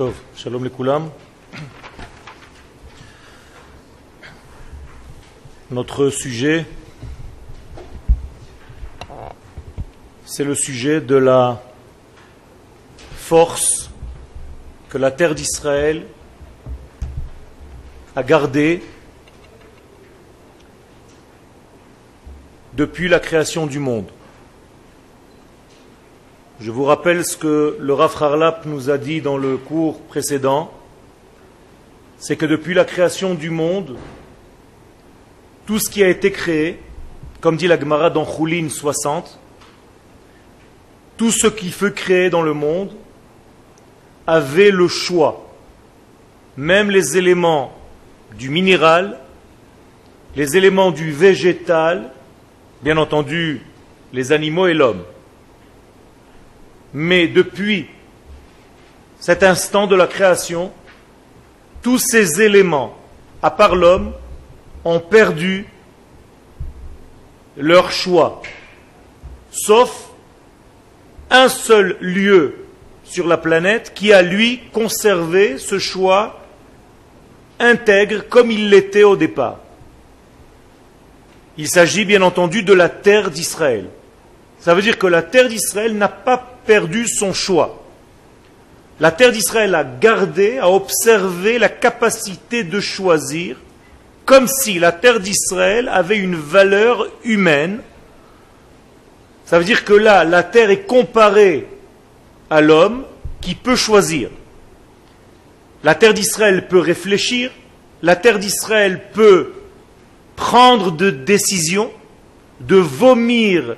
[0.00, 1.08] טוב, שלום לכולם.
[5.70, 6.64] Notre sujet,
[10.24, 11.62] c'est le sujet de la
[13.14, 13.90] force
[14.88, 16.06] que la terre d'Israël
[18.16, 18.82] a gardée
[22.72, 24.08] depuis la création du monde.
[26.60, 30.70] Je vous rappelle ce que le Rav nous a dit dans le cours précédent,
[32.18, 33.96] c'est que depuis la création du monde,
[35.64, 36.78] tout ce qui a été créé,
[37.40, 39.38] comme dit la Gemara dans Choulin 60,
[41.16, 42.90] tout ce qui fut créé dans le monde
[44.26, 45.50] avait le choix,
[46.58, 47.72] même les éléments
[48.36, 49.18] du minéral,
[50.36, 52.10] les éléments du végétal,
[52.82, 53.62] bien entendu
[54.12, 55.04] les animaux et l'homme.
[56.92, 57.86] Mais depuis
[59.18, 60.72] cet instant de la création,
[61.82, 62.96] tous ces éléments,
[63.42, 64.12] à part l'homme,
[64.84, 65.66] ont perdu
[67.56, 68.42] leur choix,
[69.50, 70.08] sauf
[71.30, 72.56] un seul lieu
[73.04, 76.40] sur la planète qui a, lui, conservé ce choix
[77.58, 79.58] intègre comme il l'était au départ.
[81.58, 83.86] Il s'agit bien entendu de la terre d'Israël.
[84.60, 87.84] Ça veut dire que la terre d'Israël n'a pas perdu son choix.
[89.00, 93.56] La terre d'Israël a gardé, a observé la capacité de choisir
[94.26, 97.80] comme si la terre d'Israël avait une valeur humaine.
[99.44, 101.66] Ça veut dire que là, la terre est comparée
[102.48, 103.04] à l'homme
[103.40, 104.30] qui peut choisir.
[105.82, 107.50] La terre d'Israël peut réfléchir,
[108.02, 109.52] la terre d'Israël peut
[110.36, 111.90] prendre de décisions,
[112.60, 113.76] de vomir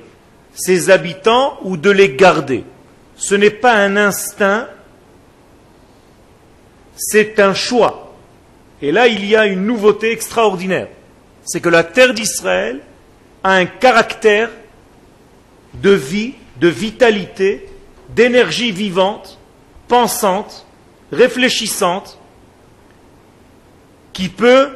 [0.53, 2.63] ses habitants ou de les garder.
[3.23, 4.67] Ce n'est pas un instinct,
[6.97, 8.13] c'est un choix.
[8.81, 10.89] Et là, il y a une nouveauté extraordinaire.
[11.45, 12.81] C'est que la terre d'Israël
[13.41, 14.49] a un caractère
[15.75, 17.69] de vie, de vitalité,
[18.09, 19.39] d'énergie vivante,
[19.87, 20.67] pensante,
[21.13, 22.19] réfléchissante,
[24.11, 24.67] qui peut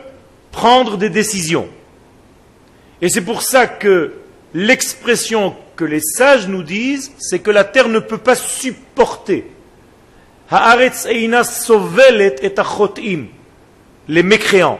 [0.53, 1.67] prendre des décisions.
[3.01, 4.13] Et c'est pour ça que
[4.57, 9.45] l'expression que les sages nous disent, c'est que la terre ne peut pas supporter.
[10.49, 11.07] Haaretz
[11.43, 12.53] sovelet et
[14.07, 14.79] les mécréants.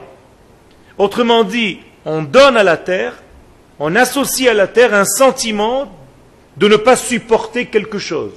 [0.98, 3.22] Autrement dit, on donne à la terre,
[3.78, 5.92] on associe à la terre un sentiment
[6.56, 8.32] de ne pas supporter quelque chose.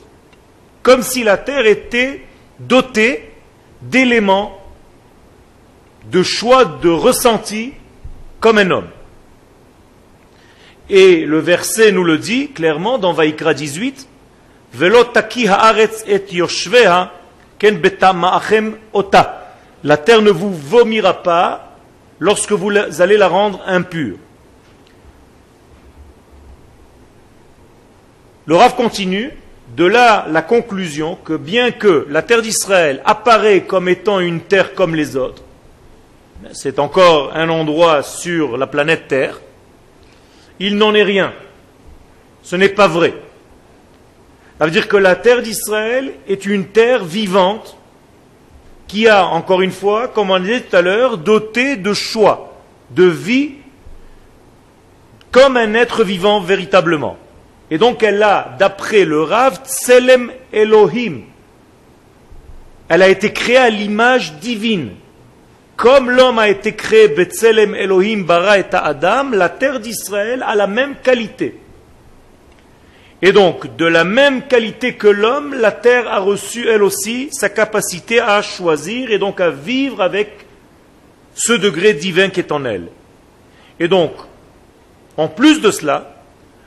[0.82, 2.22] Comme si la terre était
[2.58, 3.32] dotée
[3.80, 4.60] d'éléments,
[6.10, 7.72] de choix, de ressenti,
[8.40, 8.88] comme un homme.
[10.90, 14.08] Et le verset nous le dit clairement dans Vaikra 18,
[14.74, 17.12] Velotaki haaretz et yoshveha
[17.58, 21.76] ken beta ma'achem ota la terre ne vous vomira pas
[22.18, 24.16] lorsque vous allez la rendre impure.
[28.46, 29.30] Le Rav continue,
[29.76, 34.74] de là la conclusion que bien que la terre d'Israël apparaît comme étant une terre
[34.74, 35.44] comme les autres,
[36.52, 39.40] c'est encore un endroit sur la planète Terre,
[40.60, 41.32] il n'en est rien.
[42.42, 43.14] Ce n'est pas vrai.
[44.58, 47.76] Ça veut dire que la terre d'Israël est une terre vivante
[48.86, 52.60] qui a, encore une fois, comme on disait tout à l'heure, doté de choix,
[52.90, 53.52] de vie,
[55.30, 57.16] comme un être vivant véritablement.
[57.70, 61.22] Et donc elle a, d'après le Rav, Tselem Elohim.
[62.88, 64.90] Elle a été créée à l'image divine.
[65.80, 70.66] Comme l'homme a été créé, Betselem Elohim bara et Adam, la terre d'Israël a la
[70.66, 71.54] même qualité.
[73.22, 77.48] Et donc, de la même qualité que l'homme, la terre a reçu elle aussi sa
[77.48, 80.44] capacité à choisir et donc à vivre avec
[81.34, 82.88] ce degré divin qui est en elle.
[83.78, 84.12] Et donc,
[85.16, 86.14] en plus de cela,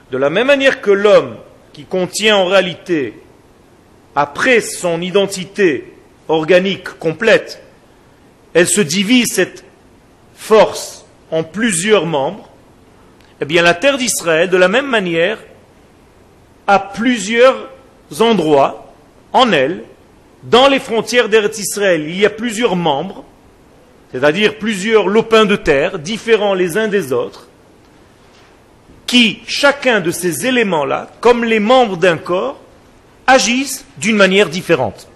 [0.10, 1.36] de la même manière que l'homme
[1.72, 3.14] qui contient en réalité,
[4.16, 5.94] après son identité
[6.28, 7.64] organique complète,
[8.54, 9.64] elle se divise cette
[10.36, 12.50] force en plusieurs membres,
[13.42, 15.40] eh bien la terre d'Israël, de la même manière,
[16.68, 17.70] à plusieurs
[18.20, 18.94] endroits
[19.32, 19.84] en elle,
[20.44, 22.06] dans les frontières d'Eretz Israël.
[22.08, 23.24] Il y a plusieurs membres,
[24.12, 27.48] c'est-à-dire plusieurs lopins de terre, différents les uns des autres,
[29.08, 32.60] qui, chacun de ces éléments-là, comme les membres d'un corps,
[33.26, 35.08] agissent d'une manière différente.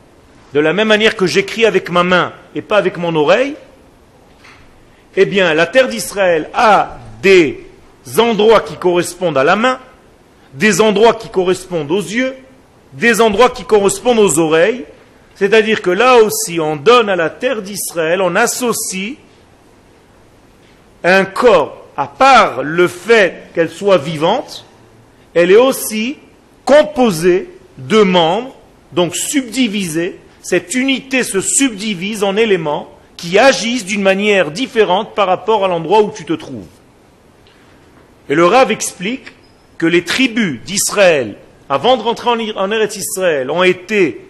[0.58, 3.54] De la même manière que j'écris avec ma main et pas avec mon oreille,
[5.16, 7.64] eh bien, la terre d'Israël a des
[8.18, 9.78] endroits qui correspondent à la main,
[10.56, 12.34] des endroits qui correspondent aux yeux,
[12.94, 14.86] des endroits qui correspondent aux oreilles,
[15.36, 19.14] C'est-à-dire que là aussi, on donne à la terre d'Israël, on associe
[21.04, 24.66] un corps, à part le fait qu'elle soit vivante,
[25.36, 26.18] elle est aussi
[26.66, 28.56] composée de membres,
[28.92, 30.20] donc subdivisée.
[30.42, 36.04] Cette unité se subdivise en éléments qui agissent d'une manière différente par rapport à l'endroit
[36.04, 36.68] où tu te trouves.
[38.30, 39.34] Et le Rav explique
[39.78, 41.36] que les tribus d'Israël,
[41.70, 44.28] avant de rentrer en Eretz Israël, ont été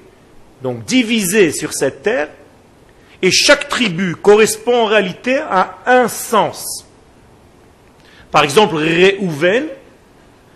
[0.63, 2.30] donc divisées sur cette terre,
[3.21, 6.86] et chaque tribu correspond en réalité à un sens.
[8.31, 9.68] Par exemple, Réhouven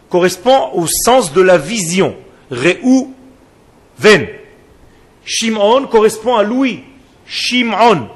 [0.09, 2.15] correspond au sens de la vision.
[2.51, 4.27] Réhouven.
[5.25, 6.83] Shimon correspond à Louis.
[7.25, 8.07] Shimon.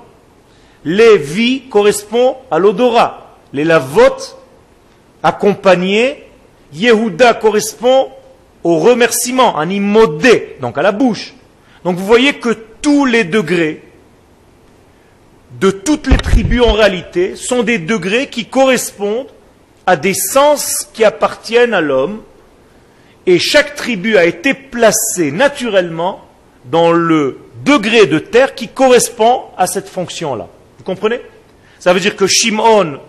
[0.83, 3.37] Lévi correspond à l'odorat.
[3.53, 4.37] Les lavotes
[5.23, 6.23] accompagnés.
[6.73, 8.09] Yehuda correspond
[8.63, 11.33] au remerciement, un immodé, donc à la bouche.
[11.83, 12.49] Donc vous voyez que
[12.81, 13.83] tous les degrés
[15.59, 19.27] de toutes les tribus en réalité sont des degrés qui correspondent
[19.85, 22.23] à des sens qui appartiennent à l'homme
[23.25, 26.24] et chaque tribu a été placée naturellement
[26.71, 30.47] dans le degré de terre qui correspond à cette fonction-là.
[30.77, 31.19] Vous comprenez?
[31.79, 32.99] Ça veut dire que Shimon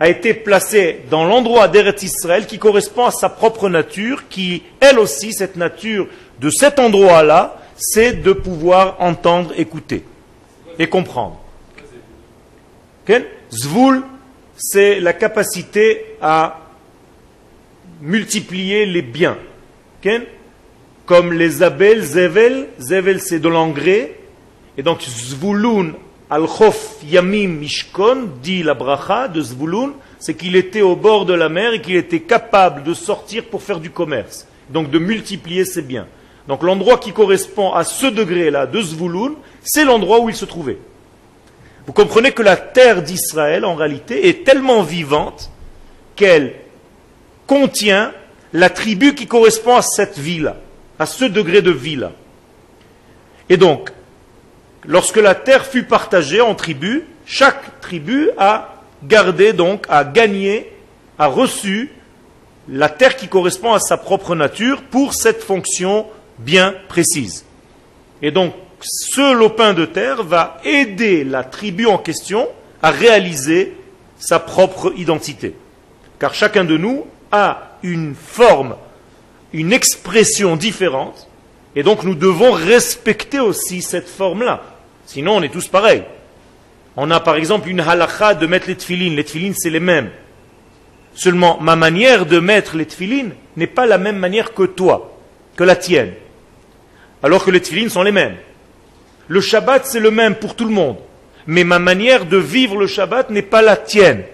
[0.00, 4.98] a été placé dans l'endroit d'Eretz Israël qui correspond à sa propre nature, qui, elle
[4.98, 6.08] aussi, cette nature
[6.40, 10.04] de cet endroit-là, c'est de pouvoir entendre, écouter
[10.78, 11.38] et comprendre.
[13.52, 14.02] Zvul,
[14.56, 16.60] c'est la capacité à
[18.00, 19.38] multiplier les biens.
[21.06, 24.18] Comme les abel, zevel, zevel c'est de l'engrais,
[24.78, 25.92] et donc zvulun
[26.30, 31.48] al-khof yamim mishkon, dit la bracha de zvulun, c'est qu'il était au bord de la
[31.48, 35.82] mer et qu'il était capable de sortir pour faire du commerce, donc de multiplier ses
[35.82, 36.06] biens.
[36.48, 40.78] Donc l'endroit qui correspond à ce degré-là de zvulun, c'est l'endroit où il se trouvait.
[41.86, 45.50] Vous comprenez que la terre d'Israël, en réalité, est tellement vivante
[46.16, 46.54] qu'elle
[47.46, 48.12] contient
[48.52, 50.56] la tribu qui correspond à cette vie-là,
[50.98, 52.12] à ce degré de vie-là.
[53.48, 53.90] Et donc,
[54.84, 60.72] lorsque la terre fut partagée en tribus, chaque tribu a gardé, donc, a gagné,
[61.18, 61.90] a reçu
[62.68, 66.06] la terre qui correspond à sa propre nature pour cette fonction
[66.38, 67.44] bien précise.
[68.22, 72.48] Et donc, ce lopin de terre va aider la tribu en question
[72.82, 73.74] à réaliser
[74.18, 75.54] sa propre identité.
[76.18, 78.76] Car chacun de nous a une forme,
[79.54, 81.28] une expression différente,
[81.76, 84.62] et donc nous devons respecter aussi cette forme-là.
[85.06, 86.02] Sinon, on est tous pareils.
[86.96, 89.14] On a par exemple une halakha de mettre les tfilines.
[89.14, 90.10] Les tfilines, c'est les mêmes.
[91.14, 95.16] Seulement, ma manière de mettre les tfilines n'est pas la même manière que toi,
[95.56, 96.14] que la tienne.
[97.22, 98.36] Alors que les tfilines sont les mêmes.
[99.28, 100.96] Le Shabbat, c'est le même pour tout le monde.
[101.46, 104.24] Mais ma manière de vivre le Shabbat n'est pas la tienne.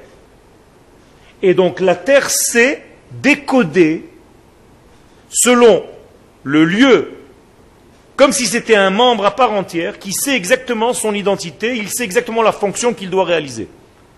[1.42, 4.09] Et donc la terre sait décoder
[5.30, 5.84] selon
[6.42, 7.12] le lieu,
[8.16, 12.04] comme si c'était un membre à part entière, qui sait exactement son identité, il sait
[12.04, 13.68] exactement la fonction qu'il doit réaliser.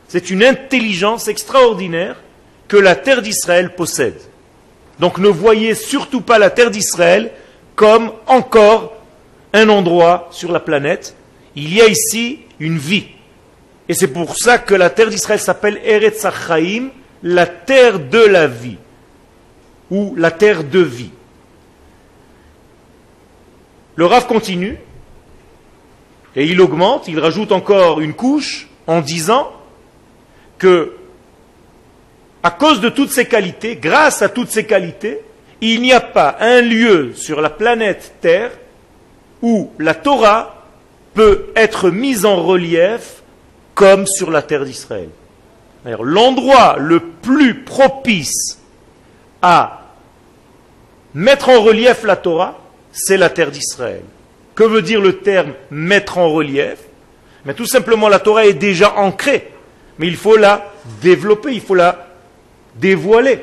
[0.08, 2.16] C'est une intelligence extraordinaire
[2.68, 4.20] que la terre d'Israël possède.
[4.98, 7.30] Donc ne voyez surtout pas la terre d'Israël
[7.74, 8.94] comme encore
[9.52, 11.14] un endroit sur la planète,
[11.54, 13.06] il y a ici une vie.
[13.88, 16.90] Et c'est pour ça que la terre d'Israël s'appelle Eretz Chaim,
[17.22, 18.78] la terre de la vie,
[19.92, 21.10] ou la terre de vie.
[23.94, 24.78] Le Rav continue,
[26.34, 29.52] et il augmente, il rajoute encore une couche en disant
[30.56, 30.96] que,
[32.42, 35.20] à cause de toutes ces qualités, grâce à toutes ces qualités,
[35.60, 38.52] il n'y a pas un lieu sur la planète Terre
[39.42, 40.64] où la Torah
[41.12, 43.22] peut être mise en relief
[43.74, 45.10] comme sur la terre d'Israël.
[45.84, 48.58] L'endroit le plus propice
[49.42, 49.81] à
[51.14, 52.58] mettre en relief la Torah,
[52.92, 54.02] c'est la terre d'Israël.
[54.54, 56.78] Que veut dire le terme mettre en relief?
[57.44, 59.50] Mais tout simplement, la Torah est déjà ancrée,
[59.98, 62.06] mais il faut la développer, il faut la
[62.76, 63.40] dévoiler.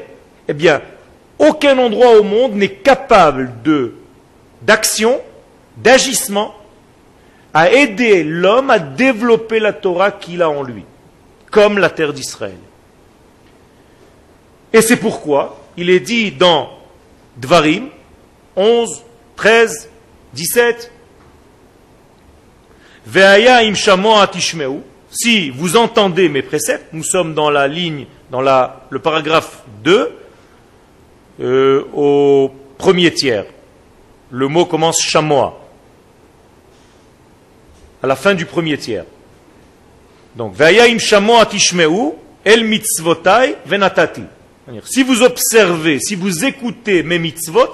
[0.47, 0.81] Eh bien,
[1.37, 3.93] aucun endroit au monde n'est capable de
[4.61, 5.21] d'action
[5.77, 6.53] d'agissement
[7.53, 10.83] à aider l'homme à développer la Torah qu'il a en lui,
[11.49, 12.57] comme la terre d'Israël.
[14.73, 16.69] Et c'est pourquoi il est dit dans
[17.39, 17.89] Dvarim
[18.55, 19.03] 11,
[19.35, 19.89] 13,
[20.33, 20.91] 17,
[25.11, 30.11] si vous entendez mes préceptes, nous sommes dans la ligne, dans la, le paragraphe 2,
[31.41, 33.45] euh, au premier tiers.
[34.29, 35.59] Le mot commence chamois.
[38.01, 39.05] à la fin du premier tiers.
[40.35, 40.55] Donc,
[40.99, 42.13] shamo atishmeu,
[42.45, 44.23] el mitzvotai venatati.
[44.85, 47.73] Si vous observez, si vous écoutez mes mitzvot,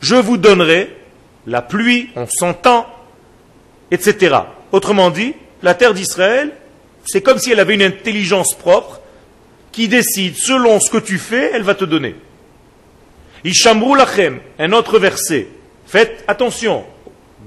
[0.00, 0.96] je vous donnerai
[1.46, 2.86] la pluie, on s'entend,
[3.90, 4.36] etc.
[4.72, 6.52] Autrement dit, la terre d'Israël,
[7.04, 9.00] c'est comme si elle avait une intelligence propre
[9.70, 12.16] qui décide, selon ce que tu fais, elle va te donner.
[13.44, 15.46] Ishamru lachem, un autre verset.
[15.86, 16.84] Faites attention,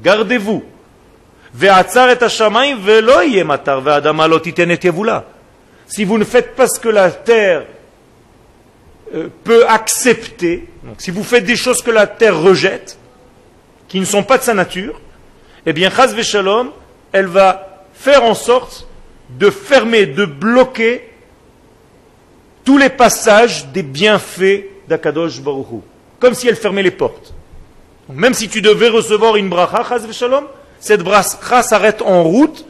[0.02, 0.64] gardez-vous.
[5.88, 7.66] Si vous ne faites pas ce que la terre
[9.14, 12.98] euh, peut accepter, donc si vous faites des choses que la terre rejette,
[13.88, 15.00] qui ne sont pas de sa nature,
[15.66, 16.16] eh bien, chaz
[17.12, 18.88] elle va faire en sorte
[19.30, 21.10] de fermer, de bloquer
[22.64, 25.80] tous les passages des bienfaits d'Akadosh Baruch Hu.
[26.20, 27.34] Comme si elle fermait les portes.
[28.10, 30.02] Même si tu devais recevoir une bracha, chaz
[30.80, 32.66] cette bracha s'arrête en route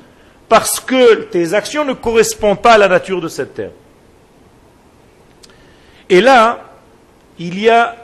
[0.47, 3.71] parce que tes actions ne correspondent pas à la nature de cette terre.
[6.09, 6.65] Et là,
[7.37, 7.95] il y a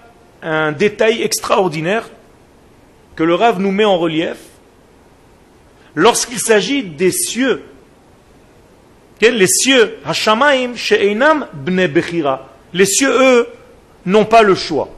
[0.41, 2.09] un détail extraordinaire
[3.15, 4.37] que le Rav nous met en relief
[5.95, 7.63] lorsqu'il s'agit des cieux.
[9.21, 9.97] Les cieux,
[11.53, 12.37] bne.
[12.73, 13.47] Les cieux, eux,
[14.05, 14.89] n'ont pas le choix.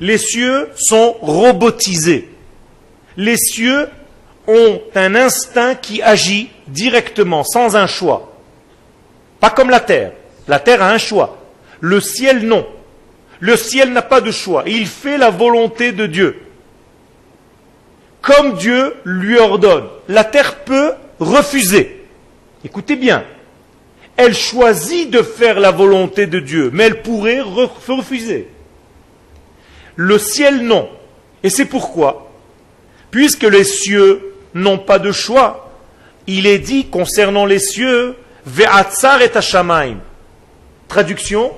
[0.00, 2.30] Les cieux sont robotisés.
[3.16, 3.88] Les cieux
[4.46, 8.32] ont un instinct qui agit directement, sans un choix.
[9.38, 10.12] Pas comme la terre.
[10.48, 11.37] La terre a un choix.
[11.80, 12.66] Le ciel, non.
[13.40, 14.64] Le ciel n'a pas de choix.
[14.66, 16.40] Il fait la volonté de Dieu.
[18.20, 19.86] Comme Dieu lui ordonne.
[20.08, 22.04] La terre peut refuser.
[22.64, 23.24] Écoutez bien.
[24.16, 28.48] Elle choisit de faire la volonté de Dieu, mais elle pourrait refuser.
[29.94, 30.88] Le ciel, non.
[31.44, 32.32] Et c'est pourquoi,
[33.12, 35.70] puisque les cieux n'ont pas de choix,
[36.26, 39.30] il est dit concernant les cieux, Ve'atzar et.
[40.88, 41.52] Traduction,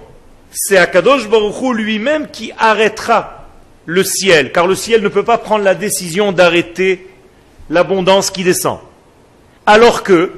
[0.52, 3.46] c'est Akadosh Baruch lui-même qui arrêtera
[3.86, 7.08] le ciel, car le ciel ne peut pas prendre la décision d'arrêter
[7.68, 8.78] l'abondance qui descend.
[9.66, 10.32] Alors que,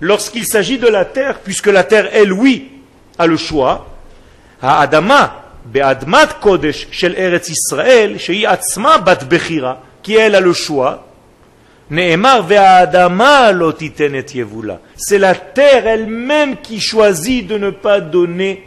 [0.00, 2.70] lorsqu'il s'agit de la terre, puisque la terre, elle, oui,
[3.18, 3.86] a le choix,
[4.60, 10.52] à Adama, Be'admat Kodesh shel Eretz Israël, shei atzma bat bechira, qui elle a le
[10.52, 11.08] choix,
[11.90, 14.80] Ne'emar ve'adama lo titen et yevula.
[14.94, 18.62] C'est la terre elle-même qui choisit de ne pas donner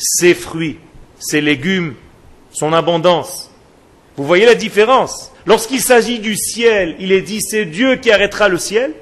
[0.00, 0.78] ses fruits,
[1.18, 1.94] ses légumes,
[2.50, 3.50] son abondance.
[4.16, 5.30] Vous voyez la différence?
[5.46, 8.92] Lorsqu'il s'agit du ciel, il est dit c'est Dieu qui arrêtera le ciel.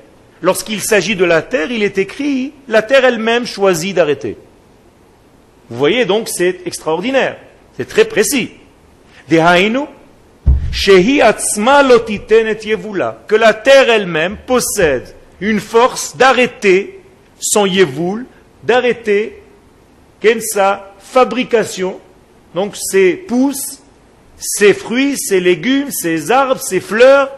[0.42, 4.36] Lorsqu'il s'agit de la terre, il est écrit la terre elle-même choisit d'arrêter.
[5.70, 7.36] Vous voyez donc, c'est extraordinaire.
[7.76, 8.50] C'est très précis.
[13.26, 17.00] Que la terre elle-même possède une force d'arrêter
[17.40, 18.26] son yevoul,
[18.62, 19.42] d'arrêter
[20.40, 22.00] sa fabrication,
[22.54, 23.82] donc ses pousses,
[24.38, 27.30] ses fruits, ses légumes, ses arbres, ses fleurs,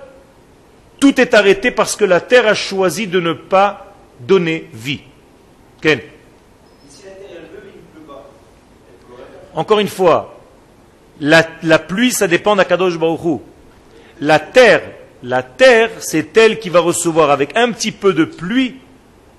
[0.98, 5.00] tout est arrêté parce que la terre a choisi de ne pas donner vie.
[5.80, 6.00] Ken
[9.54, 10.38] Encore une fois,
[11.20, 11.42] la,
[11.78, 13.40] pluie, ça dépend d'Akadosh Baruch
[14.20, 14.82] La terre,
[15.22, 18.76] la terre, c'est elle qui va recevoir avec un petit peu de pluie,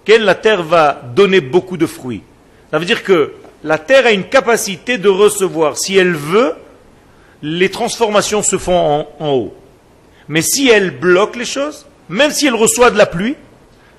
[0.04, 2.24] qu'elle, la terre va donner beaucoup de fruits.
[2.72, 6.54] Ça veut dire que la terre a une capacité de recevoir, si elle veut,
[7.42, 9.54] les transformations se font en, haut.
[10.28, 13.36] Mais si elle bloque les choses, même si elle reçoit de la pluie,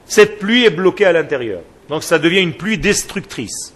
[0.07, 1.61] cette pluie est bloquée à l'intérieur.
[1.89, 3.75] Donc ça devient une pluie destructrice.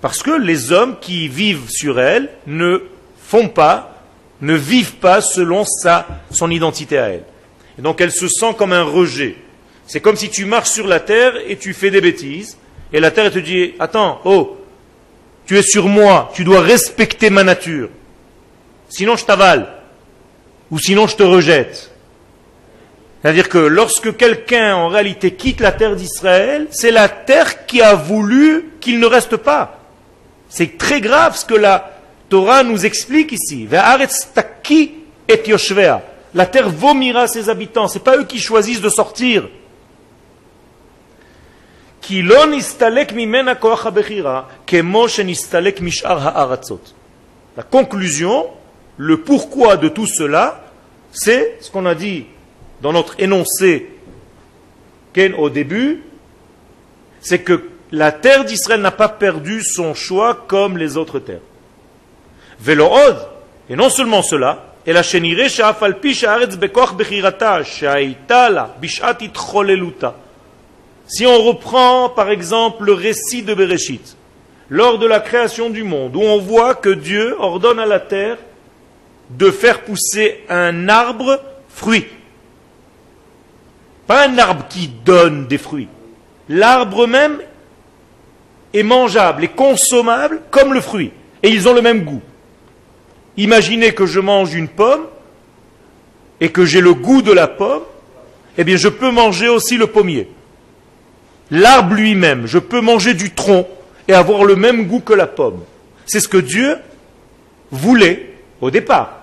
[0.00, 2.82] Parce que les hommes qui vivent sur elle ne
[3.18, 4.02] font pas,
[4.40, 5.64] ne vivent pas selon
[6.30, 7.24] son identité à elle.
[7.78, 9.36] Et donc elle se sent comme un rejet.
[9.86, 12.56] C'est comme si tu marches sur la terre et tu fais des bêtises,
[12.92, 14.58] et la terre te dit, attends, oh,
[15.46, 17.88] tu es sur moi, tu dois respecter ma nature.
[18.88, 19.68] Sinon je t'avale,
[20.70, 21.90] ou sinon je te rejette.
[23.22, 27.94] C'est-à-dire que lorsque quelqu'un en réalité quitte la terre d'Israël, c'est la terre qui a
[27.94, 29.80] voulu qu'il ne reste pas.
[30.48, 31.92] C'est très grave ce que la
[32.28, 33.66] Torah nous explique ici.
[36.34, 37.88] La terre vomira ses habitants.
[37.88, 39.48] Ce n'est pas eux qui choisissent de sortir.
[47.57, 48.47] La conclusion,
[48.97, 50.63] le pourquoi de tout cela,
[51.11, 52.25] c'est ce qu'on a dit
[52.81, 53.89] dans notre énoncé
[55.37, 56.03] au début,
[57.19, 61.41] c'est que la terre d'Israël n'a pas perdu son choix comme les autres terres.
[62.59, 63.17] Velood,
[63.69, 69.21] et non seulement cela, אלא שנראה שאף על פי שהארץ בכוח בחירתה שהייתה לה בשעת
[69.21, 70.09] התחוללותה.
[71.06, 74.16] si on reprend par exemple le récit de Bereshit,
[74.68, 78.38] lors de la création du monde, où on voit que Dieu ordonne à la terre
[79.30, 82.06] de faire pousser un arbre fruit.
[84.06, 85.88] Pas un arbre qui donne des fruits.
[86.48, 87.38] L'arbre même
[88.72, 91.12] est mangeable, est consommable comme le fruit.
[91.42, 92.22] Et ils ont le même goût.
[93.36, 95.06] Imaginez que je mange une pomme
[96.40, 97.82] et que j'ai le goût de la pomme,
[98.58, 100.28] eh bien je peux manger aussi le pommier
[101.51, 103.67] L'arbre lui-même, je peux manger du tronc
[104.07, 105.63] et avoir le même goût que la pomme.
[106.05, 106.77] C'est ce que Dieu
[107.71, 108.29] voulait
[108.61, 109.21] au départ.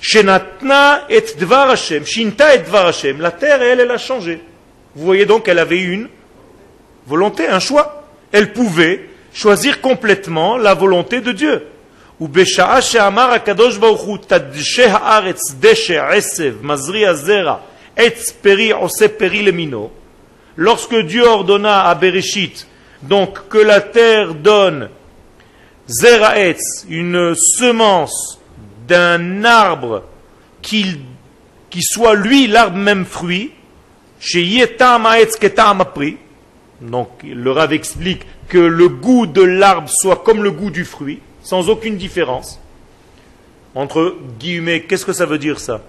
[0.00, 3.20] Shenatna et dvar Hashem, Shinta et dvar Hashem.
[3.20, 4.40] La terre, elle, elle a changé.
[4.94, 6.08] Vous voyez donc qu'elle avait une
[7.06, 8.04] volonté, un choix.
[8.32, 11.62] Elle pouvait choisir complètement la volonté de Dieu.
[12.20, 17.56] ובשעה שאמר הקדוש ברוך הוא, תדשא הארץ דשא, עשב, מזריע זרע,
[17.96, 19.90] עץ פרי עושה פרי למינו,
[20.59, 22.67] lorsque Dieu ordonna à Bereshit
[23.01, 24.89] donc que la terre donne
[25.87, 28.39] zeraetz, une semence
[28.85, 30.03] d'un arbre
[30.61, 30.99] qui,
[31.79, 33.51] soit lui l'arbre même fruit,
[34.19, 34.45] chez
[36.81, 41.21] donc le Rav explique que le goût de l'arbre soit comme le goût du fruit,
[41.41, 42.59] sans aucune différence.
[43.75, 45.81] Entre guillemets, qu'est-ce que ça veut dire ça?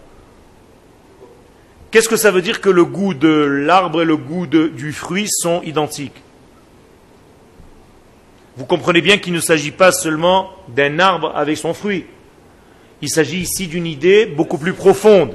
[1.90, 5.28] Qu'est-ce que ça veut dire que le goût de l'arbre et le goût du fruit
[5.28, 6.22] sont identiques
[8.56, 12.04] Vous comprenez bien qu'il ne s'agit pas seulement d'un arbre avec son fruit.
[13.02, 15.34] Il s'agit ici d'une idée beaucoup plus profonde.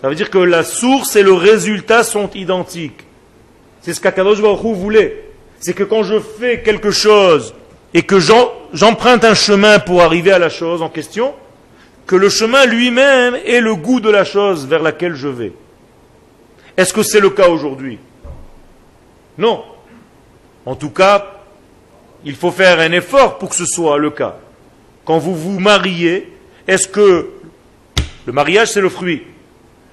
[0.00, 3.04] Ça veut dire que la source et le résultat sont identiques.
[3.82, 5.24] C'est ce qu'Akadosh voulait.
[5.60, 7.54] C'est que quand je fais quelque chose
[7.92, 8.18] et que
[8.72, 11.34] j'emprunte un chemin pour arriver à la chose en question,
[12.06, 15.52] que le chemin lui-même est le goût de la chose vers laquelle je vais.
[16.76, 17.98] Est-ce que c'est le cas aujourd'hui?
[19.38, 19.64] Non.
[20.64, 21.26] En tout cas,
[22.24, 24.36] il faut faire un effort pour que ce soit le cas.
[25.04, 26.32] Quand vous vous mariez,
[26.66, 27.30] est-ce que
[28.26, 29.22] le mariage c'est le fruit?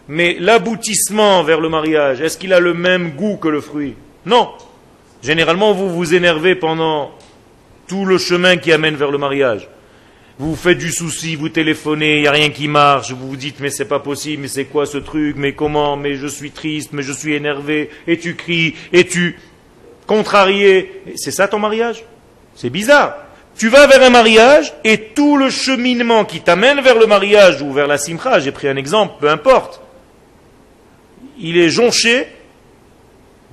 [0.07, 3.95] Mais l'aboutissement vers le mariage, est-ce qu'il a le même goût que le fruit?
[4.25, 4.49] Non.
[5.21, 7.11] Généralement, vous vous énervez pendant
[7.87, 9.69] tout le chemin qui amène vers le mariage.
[10.39, 13.59] Vous faites du souci, vous téléphonez, il n'y a rien qui marche, vous vous dites
[13.59, 16.89] mais c'est pas possible, mais c'est quoi ce truc, mais comment, mais je suis triste,
[16.91, 19.37] mais je suis énervé, et tu cries, et tu
[20.07, 21.03] contrarié.
[21.15, 22.03] C'est ça ton mariage?
[22.55, 23.15] C'est bizarre.
[23.55, 27.71] Tu vas vers un mariage et tout le cheminement qui t'amène vers le mariage ou
[27.71, 29.81] vers la simcha, j'ai pris un exemple, peu importe,
[31.39, 32.27] il est jonché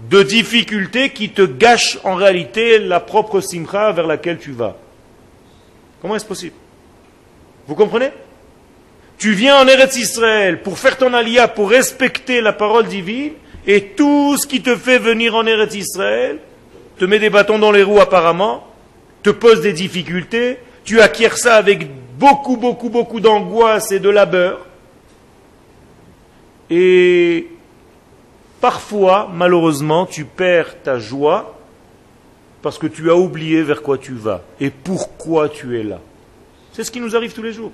[0.09, 4.79] de difficultés qui te gâchent en réalité la propre simcha vers laquelle tu vas.
[6.01, 6.57] Comment est-ce possible?
[7.71, 8.11] Vous comprenez?
[9.17, 13.91] Tu viens en Eretz Israël pour faire ton alia, pour respecter la parole divine, et
[13.91, 16.39] tout ce qui te fait venir en Eretz Israël
[16.99, 18.67] te met des bâtons dans les roues apparemment,
[19.23, 21.87] te pose des difficultés, tu acquiers ça avec
[22.19, 24.67] beaucoup, beaucoup, beaucoup d'angoisse et de labeur.
[26.71, 27.47] Et
[28.61, 31.57] parfois, malheureusement, tu perds ta joie
[32.63, 36.01] parce que tu as oublié vers quoi tu vas et pourquoi tu es là.
[36.81, 37.73] C'est ce qui nous arrive tous les jours.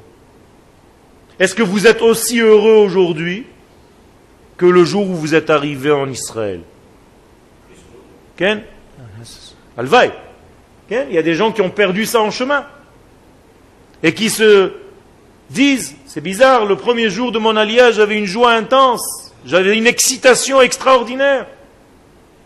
[1.39, 3.47] Est-ce que vous êtes aussi heureux aujourd'hui
[4.57, 6.63] que le jour où vous êtes arrivé en Israël?
[8.37, 8.65] Ken?
[10.91, 12.67] Il y a des gens qui ont perdu ça en chemin.
[14.03, 14.73] Et qui se
[15.51, 19.87] disent, c'est bizarre, le premier jour de mon alliage, j'avais une joie intense, j'avais une
[19.87, 21.47] excitation extraordinaire.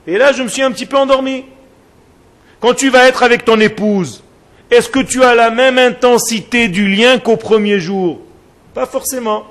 [0.07, 1.47] Et là, je me suis un petit peu endormi.
[2.61, 4.23] Quand tu vas être avec ton épouse,
[4.71, 8.21] est-ce que tu as la même intensité du lien qu'au premier jour?
[8.75, 9.45] Pas forcément.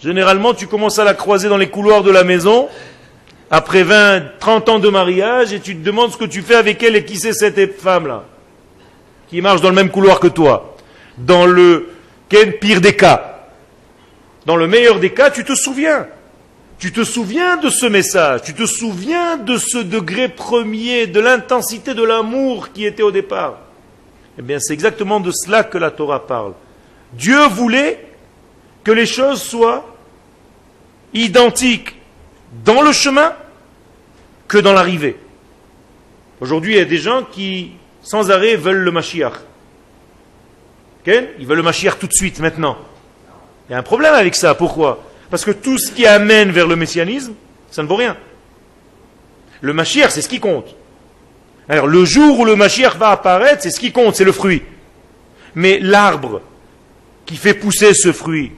[0.00, 2.68] Généralement, tu commences à la croiser dans les couloirs de la maison,
[3.50, 6.82] après 20, 30 ans de mariage, et tu te demandes ce que tu fais avec
[6.82, 8.24] elle et qui c'est cette femme-là,
[9.28, 10.76] qui marche dans le même couloir que toi.
[11.18, 11.90] Dans le
[12.60, 13.48] pire des cas?
[14.46, 16.06] Dans le meilleur des cas, tu te souviens.
[16.78, 21.94] Tu te souviens de ce message, tu te souviens de ce degré premier, de l'intensité
[21.94, 23.58] de l'amour qui était au départ.
[24.38, 26.54] Eh bien, c'est exactement de cela que la Torah parle.
[27.12, 28.06] Dieu voulait
[28.84, 29.84] que les choses soient
[31.12, 31.94] identiques
[32.64, 33.34] dans le chemin
[34.48, 35.16] que dans l'arrivée.
[36.40, 39.34] Aujourd'hui, il y a des gens qui, sans arrêt, veulent le Mashiach.
[41.06, 42.78] Ils veulent le Mashiach tout de suite, maintenant.
[43.68, 44.54] Il y a un problème avec ça.
[44.54, 45.02] Pourquoi?
[45.30, 47.34] Parce que tout ce qui amène vers le messianisme,
[47.70, 48.16] ça ne vaut rien.
[49.60, 50.74] Le Mashiach, c'est ce qui compte.
[51.72, 54.62] Alors le jour où le Mashiach va apparaître, c'est ce qui compte, c'est le fruit.
[55.54, 56.42] Mais l'arbre
[57.24, 58.52] qui fait pousser ce fruit,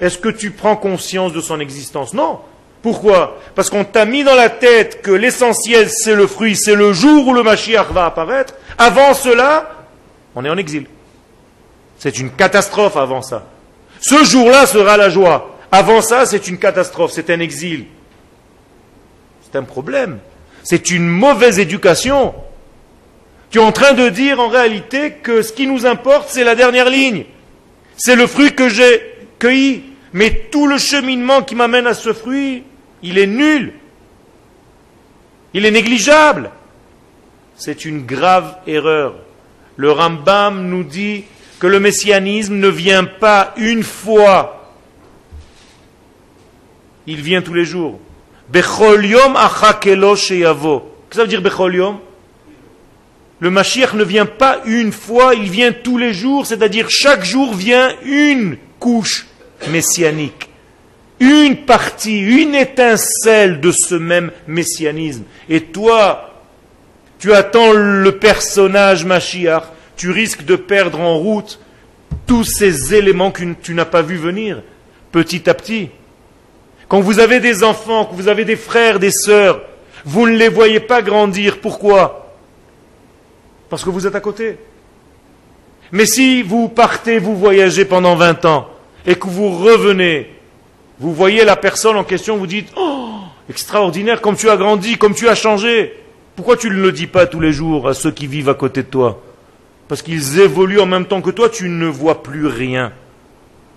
[0.00, 2.14] est-ce que tu prends conscience de son existence?
[2.14, 2.38] Non.
[2.82, 3.40] Pourquoi?
[3.56, 7.26] Parce qu'on t'a mis dans la tête que l'essentiel c'est le fruit, c'est le jour
[7.26, 8.54] où le Mashiach va apparaître.
[8.78, 9.84] Avant cela,
[10.36, 10.86] on est en exil.
[11.98, 13.44] C'est une catastrophe avant ça.
[13.98, 15.56] Ce jour-là sera la joie.
[15.72, 17.86] Avant ça, c'est une catastrophe, c'est un exil.
[19.42, 20.20] C'est un problème.
[20.68, 22.34] C'est une mauvaise éducation.
[23.50, 26.56] Tu es en train de dire en réalité que ce qui nous importe, c'est la
[26.56, 27.24] dernière ligne.
[27.96, 29.00] C'est le fruit que j'ai
[29.38, 29.84] cueilli.
[30.12, 32.64] Mais tout le cheminement qui m'amène à ce fruit,
[33.00, 33.74] il est nul.
[35.54, 36.50] Il est négligeable.
[37.54, 39.14] C'est une grave erreur.
[39.76, 41.26] Le Rambam nous dit
[41.60, 44.74] que le messianisme ne vient pas une fois.
[47.06, 48.00] Il vient tous les jours.
[48.48, 49.34] Bechol yom
[49.80, 51.98] Qu'est-ce que ça veut dire
[53.40, 57.54] Le Mashiach ne vient pas une fois, il vient tous les jours, c'est-à-dire chaque jour
[57.54, 59.26] vient une couche
[59.70, 60.48] messianique.
[61.18, 65.24] Une partie, une étincelle de ce même messianisme.
[65.48, 66.34] Et toi,
[67.18, 69.64] tu attends le personnage Mashiach,
[69.96, 71.58] tu risques de perdre en route
[72.26, 74.62] tous ces éléments que tu n'as pas vu venir,
[75.12, 75.90] petit à petit.
[76.88, 79.60] Quand vous avez des enfants, que vous avez des frères, des sœurs,
[80.04, 81.60] vous ne les voyez pas grandir.
[81.60, 82.34] Pourquoi?
[83.68, 84.56] Parce que vous êtes à côté.
[85.90, 88.68] Mais si vous partez, vous voyagez pendant 20 ans,
[89.04, 90.30] et que vous revenez,
[90.98, 93.18] vous voyez la personne en question, vous dites Oh,
[93.50, 95.92] extraordinaire, comme tu as grandi, comme tu as changé.
[96.34, 98.82] Pourquoi tu ne le dis pas tous les jours à ceux qui vivent à côté
[98.82, 99.22] de toi?
[99.88, 102.92] Parce qu'ils évoluent en même temps que toi, tu ne vois plus rien.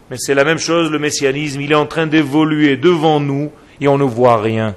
[0.10, 3.88] Mais c'est la même chose, le messianisme, il est en train d'évoluer devant nous et
[3.88, 4.76] on ne voit rien.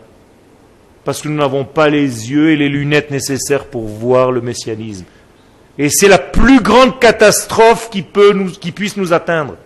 [1.05, 5.05] Parce que nous n'avons pas les yeux et les lunettes nécessaires pour voir le messianisme.
[5.79, 8.05] Et c'est la plus grande catastrophe qui,
[8.61, 9.57] qui puisse nous atteindre.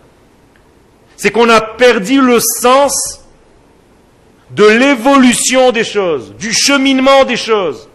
[1.17, 3.23] C'est qu'on a perdu le sens
[4.51, 7.89] de l'évolution des choses, du cheminement des choses.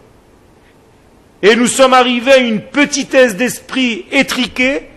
[1.41, 4.89] Et nous sommes arrivés à une petitesse d'esprit étriquée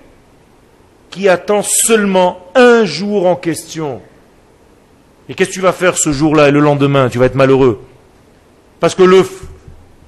[1.16, 4.02] qui attend seulement un jour en question.
[5.31, 7.09] Et qu'est-ce que tu vas faire ce jour-là et le lendemain?
[7.09, 7.81] Tu vas être malheureux.
[8.81, 9.26] Parce que le,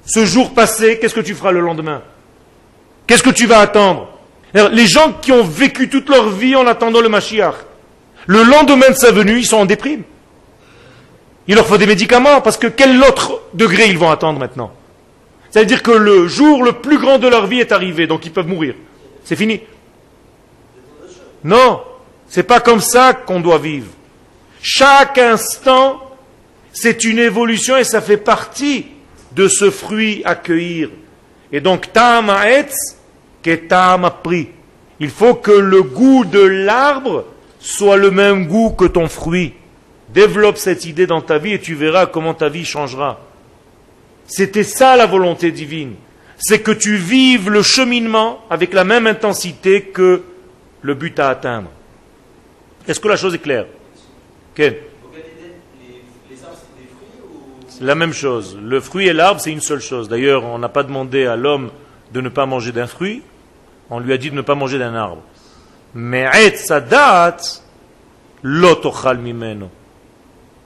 [0.05, 2.03] ce jour passé, qu'est-ce que tu feras le lendemain?
[3.07, 4.07] Qu'est-ce que tu vas attendre?
[4.53, 7.55] Les gens qui ont vécu toute leur vie en attendant le Mashiach,
[8.27, 10.03] le lendemain de sa venue, ils sont en déprime.
[11.47, 14.71] Il leur faut des médicaments, parce que quel autre degré ils vont attendre maintenant?
[15.49, 18.47] C'est-à-dire que le jour le plus grand de leur vie est arrivé, donc ils peuvent
[18.47, 18.75] mourir.
[19.23, 19.61] C'est fini.
[21.43, 21.81] Non,
[22.27, 23.89] c'est pas comme ça qu'on doit vivre.
[24.61, 26.01] Chaque instant,
[26.73, 28.87] c'est une évolution et ça fait partie
[29.31, 30.89] de ce fruit à cueillir.
[31.51, 32.75] Et donc, ta'ama etz,
[33.41, 34.49] que ta'ama pris.
[34.99, 37.25] Il faut que le goût de l'arbre
[37.59, 39.53] soit le même goût que ton fruit.
[40.09, 43.19] Développe cette idée dans ta vie et tu verras comment ta vie changera.
[44.27, 45.93] C'était ça la volonté divine.
[46.37, 50.23] C'est que tu vives le cheminement avec la même intensité que
[50.81, 51.69] le but à atteindre.
[52.87, 53.65] Est-ce que la chose est claire?
[54.55, 54.81] C'est
[57.81, 58.57] la même chose.
[58.61, 60.09] Le fruit et l'arbre, c'est une seule chose.
[60.09, 61.69] D'ailleurs, on n'a pas demandé à l'homme
[62.11, 63.21] de ne pas manger d'un fruit,
[63.89, 65.21] on lui a dit de ne pas manger d'un arbre.
[65.93, 67.37] Mais etzadat,
[68.43, 69.69] lotochal mimeno.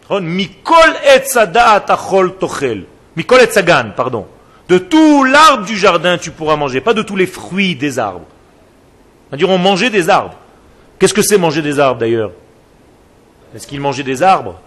[0.10, 2.86] Mikol etzadat achol tochel.
[3.16, 4.28] Mikol etzagan, pardon.
[4.70, 8.28] De tout l'arbre du jardin, tu pourras manger, pas de tous les fruits des arbres.
[9.34, 10.36] C'est-à-dire, on mangeait des arbres.
[11.00, 12.30] Qu'est-ce que c'est manger des arbres d'ailleurs?
[13.56, 14.60] Est-ce qu'ils mangeaient des arbres?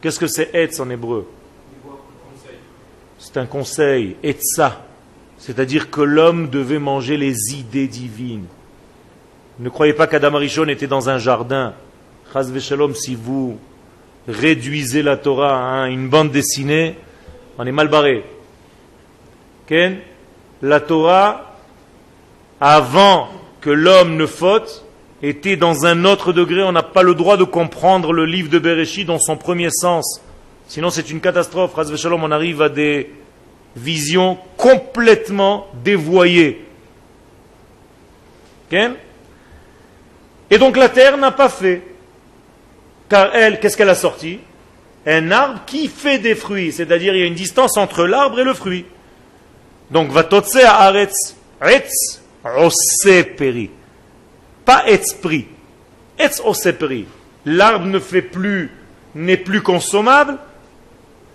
[0.00, 1.28] Qu'est-ce que c'est etz en hébreu?
[3.18, 4.80] C'est un conseil, etza.
[5.38, 8.46] C'est-à-dire que l'homme devait manger les idées divines.
[9.58, 11.74] Ne croyez pas qu'Adam Arishon était dans un jardin.
[12.32, 13.58] Chaz Shalom, si vous
[14.28, 16.96] réduisez la Torah à une bande dessinée,
[17.58, 18.24] on est mal barré.
[19.66, 19.98] Ken
[20.62, 21.56] La Torah,
[22.60, 24.84] avant que l'homme ne faute
[25.22, 26.62] était dans un autre degré.
[26.62, 30.20] On n'a pas le droit de comprendre le livre de Bereshit dans son premier sens.
[30.68, 31.72] Sinon, c'est une catastrophe.
[31.96, 33.10] Shalom, on arrive à des
[33.74, 36.66] visions complètement dévoyées.
[40.50, 41.82] Et donc la terre n'a pas fait.
[43.08, 44.38] Car elle, qu'est-ce qu'elle a sorti?
[45.06, 46.72] Un arbre qui fait des fruits.
[46.72, 48.86] C'est-à-dire, il y a une distance entre l'arbre et le fruit.
[49.90, 51.36] Donc, va à aretz.
[51.60, 53.70] Retz, oseperi.
[54.64, 55.46] Pas esprit.
[56.18, 57.06] Etz oseperi.
[57.44, 58.70] L'arbre ne fait plus,
[59.14, 60.38] n'est plus consommable.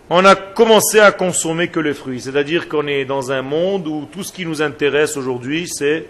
[0.09, 2.21] On a commencé à consommer que les fruits.
[2.21, 6.05] C'est-à-dire qu'on est dans un monde où tout ce qui nous intéresse aujourd'hui, c'est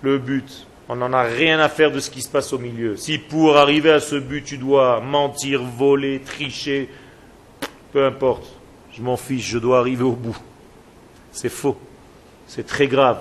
[0.00, 0.66] le but.
[0.88, 2.96] On n'en a rien à faire de ce qui se passe au milieu.
[2.96, 6.88] Si pour arriver à ce but, tu dois mentir, voler, tricher,
[7.92, 8.46] peu importe,
[8.92, 10.36] je m'en fiche, je dois arriver au bout.
[11.30, 11.78] C'est faux.
[12.46, 13.18] C'est très grave.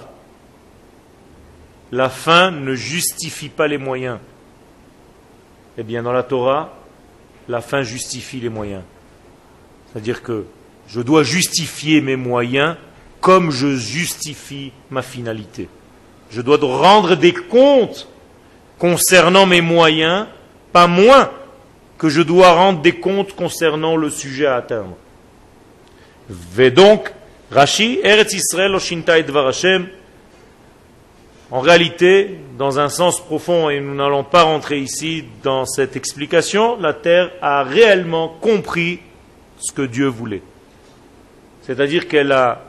[1.91, 4.19] La fin ne justifie pas les moyens.
[5.77, 6.73] Eh bien, dans la Torah,
[7.47, 8.83] la fin justifie les moyens.
[9.91, 10.45] C'est-à-dire que
[10.87, 12.75] je dois justifier mes moyens
[13.21, 15.67] comme je justifie ma finalité.
[16.29, 18.07] Je dois rendre des comptes
[18.77, 20.27] concernant mes moyens,
[20.71, 21.31] pas moins
[21.97, 24.95] que je dois rendre des comptes concernant le sujet à atteindre.
[26.57, 27.11] Et donc,
[27.51, 28.75] Rashi, Eretz Israël,
[31.51, 36.79] en réalité, dans un sens profond, et nous n'allons pas rentrer ici dans cette explication,
[36.79, 38.99] la terre a réellement compris
[39.59, 40.43] ce que Dieu voulait.
[41.63, 42.61] C'est-à-dire qu'elle a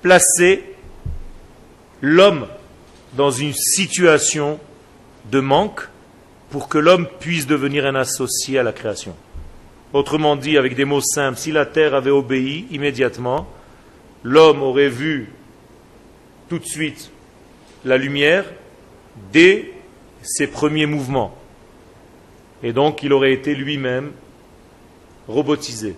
[0.00, 0.64] placé
[2.00, 2.46] l'homme
[3.14, 4.58] dans une situation
[5.30, 5.88] de manque
[6.50, 9.14] pour que l'homme puisse devenir un associé à la création.
[9.92, 13.46] Autrement dit, avec des mots simples, si la terre avait obéi immédiatement,
[14.22, 15.30] l'homme aurait vu
[16.48, 17.11] tout de suite
[17.84, 18.44] la lumière
[19.32, 19.72] dès
[20.22, 21.36] ses premiers mouvements.
[22.62, 24.12] Et donc il aurait été lui-même
[25.28, 25.96] robotisé.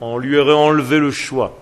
[0.00, 1.56] On lui aurait enlevé le choix.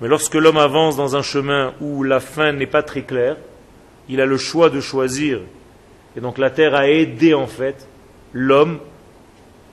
[0.00, 3.36] Mais lorsque l'homme avance dans un chemin où la fin n'est pas très claire,
[4.08, 5.40] il a le choix de choisir.
[6.16, 7.86] Et donc la terre a aidé en fait
[8.32, 8.78] l'homme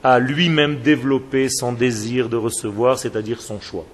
[0.02, 3.84] à lui-même développer son désir de recevoir, c'est-à-dire son choix.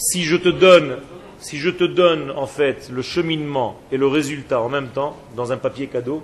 [0.00, 0.96] Si je te donne,
[1.38, 5.52] si je te donne en fait le cheminement et le résultat en même temps dans
[5.52, 6.22] un papier cadeau,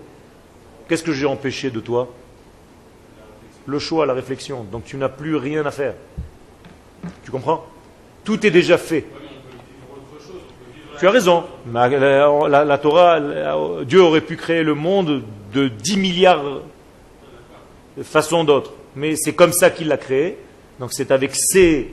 [0.88, 2.08] qu'est-ce que j'ai empêché de toi?
[3.66, 4.64] Le choix, la réflexion.
[4.64, 5.92] Donc tu n'as plus rien à faire.
[7.22, 7.66] Tu comprends?
[8.24, 9.04] Tout est déjà fait.
[10.98, 11.44] Tu as raison.
[11.70, 13.20] La, Torah,
[13.84, 16.62] Dieu aurait pu créer le monde de 10 milliards
[17.98, 18.72] de façons d'autres.
[18.94, 20.38] Mais c'est comme ça qu'il l'a créé.
[20.80, 21.90] Donc c'est avec ces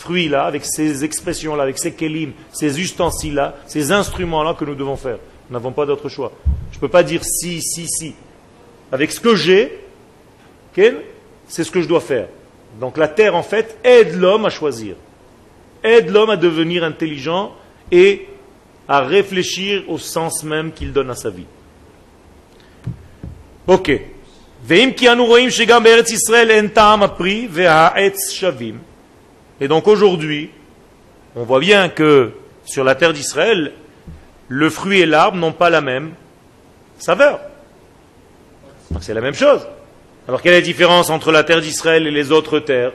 [0.00, 5.18] fruits-là, avec ces expressions-là, avec ces kelim, ces ustensiles-là, ces instruments-là que nous devons faire.
[5.48, 6.32] Nous n'avons pas d'autre choix.
[6.72, 8.14] Je ne peux pas dire si, si, si.
[8.90, 9.78] Avec ce que j'ai,
[11.46, 12.28] c'est ce que je dois faire.
[12.80, 14.96] Donc la terre, en fait, aide l'homme à choisir.
[15.82, 17.52] Aide l'homme à devenir intelligent
[17.92, 18.26] et
[18.88, 21.46] à réfléchir au sens même qu'il donne à sa vie.
[23.66, 24.00] Ok.
[29.60, 30.50] Et donc aujourd'hui,
[31.36, 32.32] on voit bien que
[32.64, 33.72] sur la terre d'Israël,
[34.48, 36.12] le fruit et l'arbre n'ont pas la même
[36.98, 37.40] saveur.
[39.00, 39.66] C'est la même chose.
[40.26, 42.92] Alors quelle est la différence entre la terre d'Israël et les autres terres?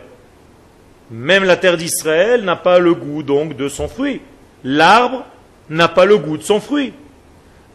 [1.11, 4.21] Même la terre d'Israël n'a pas le goût donc de son fruit.
[4.63, 5.23] L'arbre
[5.69, 6.93] n'a pas le goût de son fruit.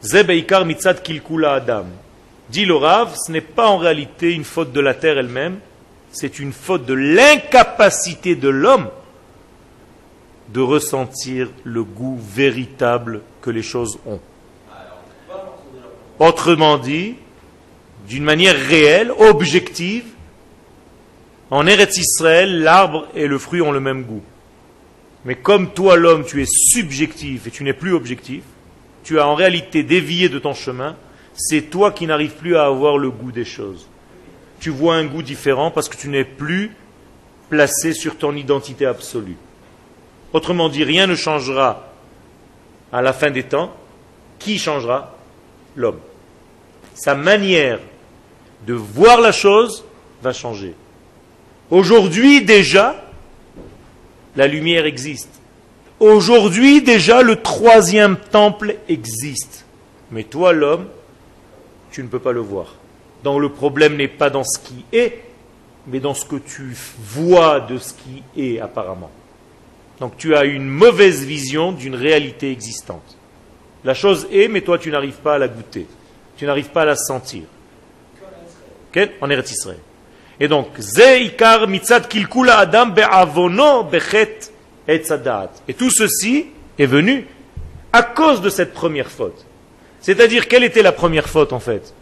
[0.02, 1.86] Zebeikar mitzat kilkula adam.
[2.48, 5.58] Dit le Rav, ce n'est pas en réalité une faute de la terre elle-même,
[6.12, 8.88] c'est une faute de l'incapacité de l'homme
[10.52, 14.20] de ressentir le goût véritable que les choses ont.
[16.18, 17.14] Autrement dit,
[18.08, 20.04] d'une manière réelle, objective,
[21.50, 24.22] en Eretz Israël, l'arbre et le fruit ont le même goût.
[25.24, 28.42] Mais comme toi, l'homme, tu es subjectif et tu n'es plus objectif,
[29.04, 30.96] tu as en réalité dévié de ton chemin,
[31.34, 33.89] c'est toi qui n'arrives plus à avoir le goût des choses
[34.60, 36.76] tu vois un goût différent parce que tu n'es plus
[37.48, 39.36] placé sur ton identité absolue.
[40.32, 41.88] Autrement dit, rien ne changera
[42.92, 43.74] à la fin des temps.
[44.38, 45.16] Qui changera?
[45.74, 45.98] L'homme.
[46.94, 47.80] Sa manière
[48.66, 49.84] de voir la chose
[50.22, 50.74] va changer.
[51.70, 53.04] Aujourd'hui déjà,
[54.36, 55.40] la lumière existe.
[55.98, 59.64] Aujourd'hui déjà, le troisième temple existe.
[60.10, 60.86] Mais toi, l'homme,
[61.90, 62.74] tu ne peux pas le voir.
[63.24, 65.22] Donc le problème n'est pas dans ce qui est,
[65.86, 69.10] mais dans ce que tu vois de ce qui est apparemment.
[69.98, 73.16] Donc tu as une mauvaise vision d'une réalité existante.
[73.84, 75.86] La chose est, mais toi tu n'arrives pas à la goûter.
[76.36, 77.42] Tu n'arrives pas à la sentir.
[79.20, 79.78] On est Israël.
[80.38, 84.50] Et donc, Zeikar mitzad kilkula adam be'avono bechet
[84.88, 85.02] et
[85.68, 86.46] Et tout ceci
[86.78, 87.26] est venu
[87.92, 89.44] à cause de cette première faute.
[90.00, 91.92] C'est-à-dire, quelle était la première faute en fait?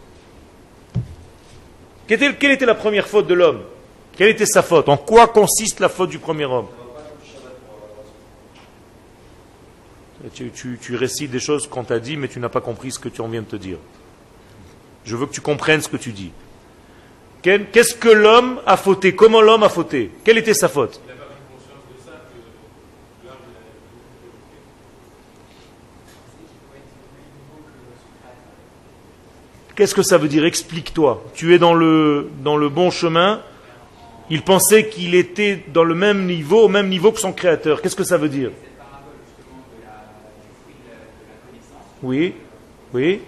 [2.17, 3.61] Quelle était la première faute de l'homme?
[4.17, 4.89] Quelle était sa faute?
[4.89, 6.67] En quoi consiste la faute du premier homme?
[10.33, 13.21] Tu, récites des choses qu'on t'a dit, mais tu n'as pas compris ce que tu
[13.21, 13.77] en viens de te dire.
[15.05, 16.31] Je veux que tu comprennes ce que tu dis.
[17.41, 19.15] Qu'est-ce que l'homme a fauté?
[19.15, 20.11] Comment l'homme a fauté?
[20.25, 20.99] Quelle était sa faute?
[29.79, 31.23] Qu'est-ce que ça veut dire Explique-toi.
[31.35, 33.39] Tu es dans le, dans le bon chemin.
[34.29, 37.81] Il pensait qu'il était dans le même niveau, au même niveau que son créateur.
[37.81, 38.51] Qu'est-ce que ça veut dire
[42.03, 42.33] Oui,
[42.93, 43.21] oui.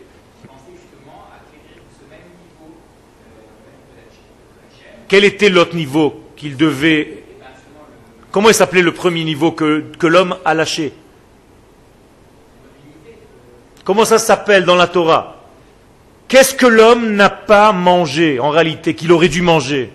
[5.08, 7.24] Quel était l'autre niveau qu'il devait...
[8.30, 10.92] Comment il s'appelait le premier niveau que, que l'homme a lâché
[13.86, 15.41] Comment ça s'appelle dans la Torah
[16.32, 19.92] Qu'est-ce que l'homme n'a pas mangé en réalité, qu'il aurait dû manger?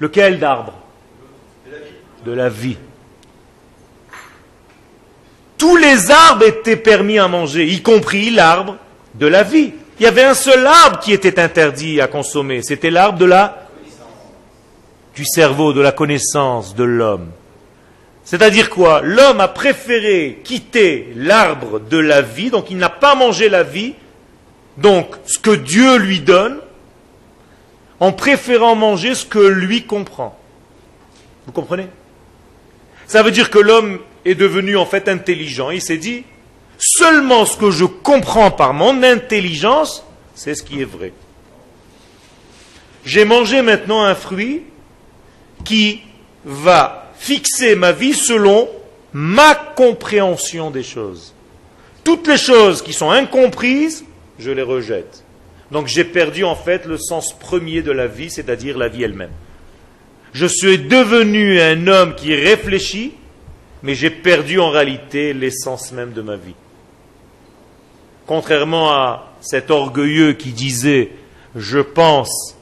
[0.00, 0.72] Lequel d'arbre?
[2.24, 2.76] De la vie.
[5.56, 8.76] Tous les arbres étaient permis à manger, y compris l'arbre
[9.14, 9.72] de la vie.
[10.00, 13.68] Il y avait un seul arbre qui était interdit à consommer, c'était l'arbre de la
[15.14, 17.30] du cerveau, de la connaissance de l'homme.
[18.24, 19.00] C'est-à-dire quoi?
[19.00, 23.94] L'homme a préféré quitter l'arbre de la vie, donc il n'a pas mangé la vie,
[24.76, 26.58] donc ce que Dieu lui donne,
[28.00, 30.38] en préférant manger ce que lui comprend.
[31.46, 31.88] Vous comprenez?
[33.06, 35.70] Ça veut dire que l'homme est devenu en fait intelligent.
[35.70, 36.24] Il s'est dit,
[36.78, 41.12] seulement ce que je comprends par mon intelligence, c'est ce qui est vrai.
[43.04, 44.64] J'ai mangé maintenant un fruit
[45.64, 46.00] qui
[46.44, 48.68] va fixer ma vie selon
[49.12, 51.32] ma compréhension des choses.
[52.04, 54.04] Toutes les choses qui sont incomprises,
[54.38, 55.24] je les rejette.
[55.70, 59.30] Donc j'ai perdu en fait le sens premier de la vie, c'est-à-dire la vie elle-même.
[60.32, 63.14] Je suis devenu un homme qui réfléchit,
[63.82, 66.54] mais j'ai perdu en réalité l'essence même de ma vie.
[68.26, 71.10] Contrairement à cet orgueilleux qui disait
[71.54, 72.56] je pense,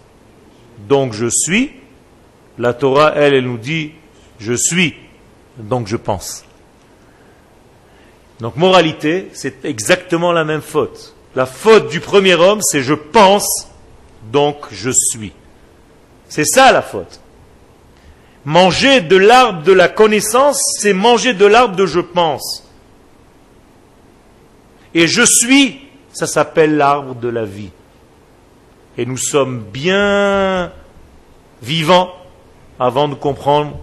[0.89, 1.73] donc je suis,
[2.59, 3.93] la Torah, elle, elle nous dit
[4.39, 4.95] je suis,
[5.59, 6.45] donc je pense.
[8.41, 11.14] Donc moralité, c'est exactement la même faute.
[11.35, 13.69] La faute du premier homme, c'est je pense,
[14.31, 15.33] donc je suis.
[16.29, 17.21] C'est ça la faute.
[18.45, 22.69] Manger de l'arbre de la connaissance, c'est manger de l'arbre de je pense.
[24.95, 25.81] Et je suis,
[26.13, 27.71] ça s'appelle l'arbre de la vie.
[28.97, 30.73] Et nous sommes bien
[31.63, 32.13] vivants
[32.79, 33.77] avant de comprendre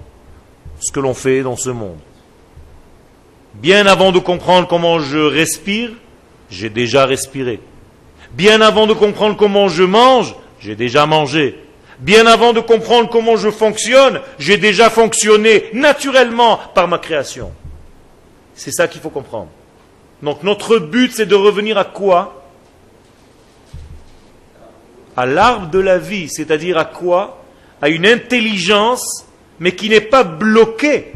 [0.79, 1.99] ce que l'on fait dans ce monde.
[3.55, 5.91] Bien avant de comprendre comment je respire,
[6.51, 7.59] j'ai déjà respiré.
[8.33, 11.57] Bien avant de comprendre comment je mange, j'ai déjà mangé.
[11.99, 17.51] Bien avant de comprendre comment je fonctionne, j'ai déjà fonctionné naturellement par ma création.
[18.53, 19.49] C'est ça qu'il faut comprendre.
[20.21, 22.43] Donc notre but, c'est de revenir à quoi?
[25.17, 27.43] À l'arbre de la vie, c'est-à-dire à quoi?
[27.81, 29.25] À une intelligence
[29.59, 31.11] mais qui n'est pas bloqué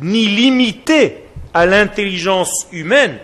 [0.00, 1.18] ni limité
[1.54, 3.18] à l'intelligence humaine,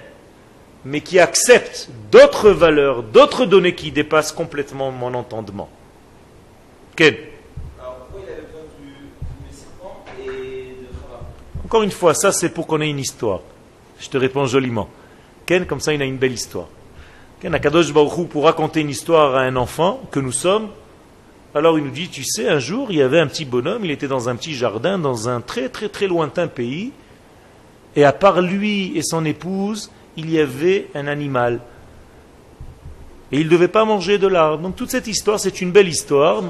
[0.85, 5.69] mais qui accepte d'autres valeurs, d'autres données qui dépassent complètement mon entendement.
[6.97, 7.15] Ken
[11.65, 13.41] Encore une fois, ça c'est pour qu'on ait une histoire.
[14.01, 14.89] Je te réponds joliment.
[15.47, 16.67] Ken, comme ça, il a une belle histoire.
[17.41, 20.69] Ken Akadosh Baruch pour raconter une histoire à un enfant que nous sommes,
[21.55, 23.91] alors il nous dit, tu sais, un jour, il y avait un petit bonhomme, il
[23.91, 26.93] était dans un petit jardin, dans un très très très lointain pays,
[27.97, 31.61] et à part lui et son épouse, il y avait un animal.
[33.33, 34.63] Et il ne devait pas manger de l'arbre.
[34.63, 36.43] Donc toute cette histoire, c'est une belle histoire.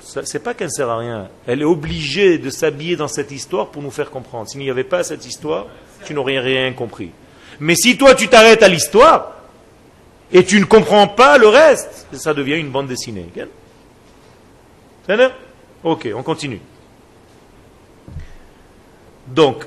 [0.00, 1.28] C'est pas qu'elle ne sert à rien.
[1.46, 4.48] Elle est obligée de s'habiller dans cette histoire pour nous faire comprendre.
[4.48, 5.66] S'il n'y avait pas cette histoire,
[6.04, 7.10] tu n'aurais rien compris.
[7.58, 9.32] Mais si toi tu t'arrêtes à l'histoire
[10.32, 13.26] et tu ne comprends pas le reste, ça devient une bande dessinée.
[15.82, 16.60] Ok, on continue.
[19.26, 19.66] Donc,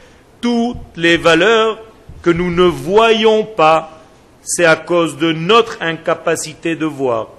[0.41, 1.79] toutes les valeurs
[2.21, 4.01] que nous ne voyons pas,
[4.43, 7.29] c'est à cause de notre incapacité de voir.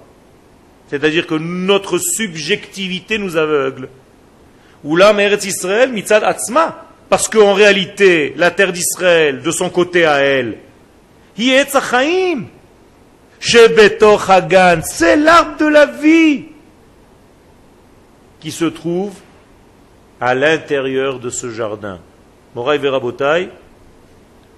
[0.89, 3.89] C'est-à-dire que notre subjectivité nous aveugle.
[4.83, 6.85] Ou là, Israël, mitzad atzma.
[7.09, 10.57] Parce qu'en réalité, la terre d'Israël, de son côté à elle,
[14.83, 16.45] c'est l'arbre de la vie
[18.39, 19.13] qui se trouve
[20.19, 21.99] à l'intérieur de ce jardin.
[22.55, 23.49] Moraï Verabotai,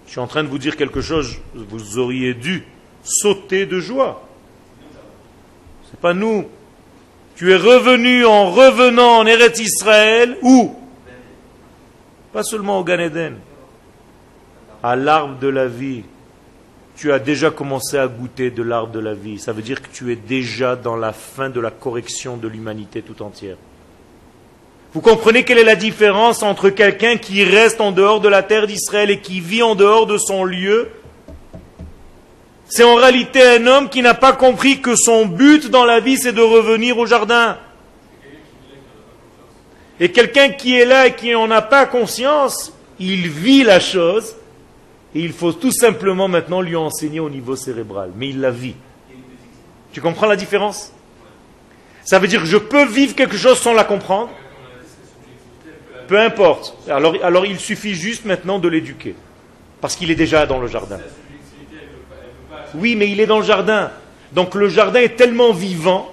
[0.06, 2.66] je suis en train de vous dire quelque chose, vous auriez dû
[3.04, 4.28] sauter de joie.
[5.90, 6.46] C'est pas nous.
[7.36, 10.76] Tu es revenu en revenant en Eretz Israël, où?
[12.34, 13.38] Pas seulement au Gan Eden,
[14.84, 16.04] à l'arbre de la vie.
[16.96, 19.38] Tu as déjà commencé à goûter de l'arbre de la vie.
[19.38, 23.02] Ça veut dire que tu es déjà dans la fin de la correction de l'humanité
[23.02, 23.58] tout entière.
[24.96, 28.66] Vous comprenez quelle est la différence entre quelqu'un qui reste en dehors de la terre
[28.66, 30.90] d'Israël et qui vit en dehors de son lieu?
[32.70, 36.16] C'est en réalité un homme qui n'a pas compris que son but dans la vie,
[36.16, 37.58] c'est de revenir au jardin.
[40.00, 44.34] Et quelqu'un qui est là et qui n'en a pas conscience, il vit la chose,
[45.14, 48.12] et il faut tout simplement maintenant lui enseigner au niveau cérébral.
[48.16, 48.76] Mais il la vit.
[49.92, 50.94] Tu comprends la différence?
[52.06, 54.30] Ça veut dire que je peux vivre quelque chose sans la comprendre?
[56.08, 56.78] Peu importe.
[56.90, 59.16] Alors, il suffit juste maintenant de l'éduquer.
[59.82, 61.00] Parce qu'il est déjà dans le jardin.
[62.76, 63.92] Oui, mais il est dans le jardin.
[64.32, 66.12] Donc le jardin est tellement vivant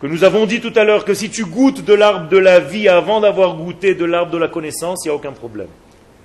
[0.00, 2.60] que nous avons dit tout à l'heure que si tu goûtes de l'arbre de la
[2.60, 5.68] vie avant d'avoir goûté de l'arbre de la connaissance, il n'y a aucun problème.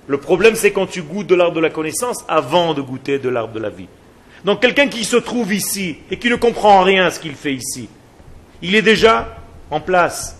[0.07, 3.28] Le problème, c'est quand tu goûtes de l'arbre de la connaissance avant de goûter de
[3.28, 3.88] l'arbre de la vie.
[4.45, 7.53] Donc quelqu'un qui se trouve ici et qui ne comprend rien à ce qu'il fait
[7.53, 7.89] ici,
[8.61, 9.36] il est déjà
[9.72, 10.39] en place,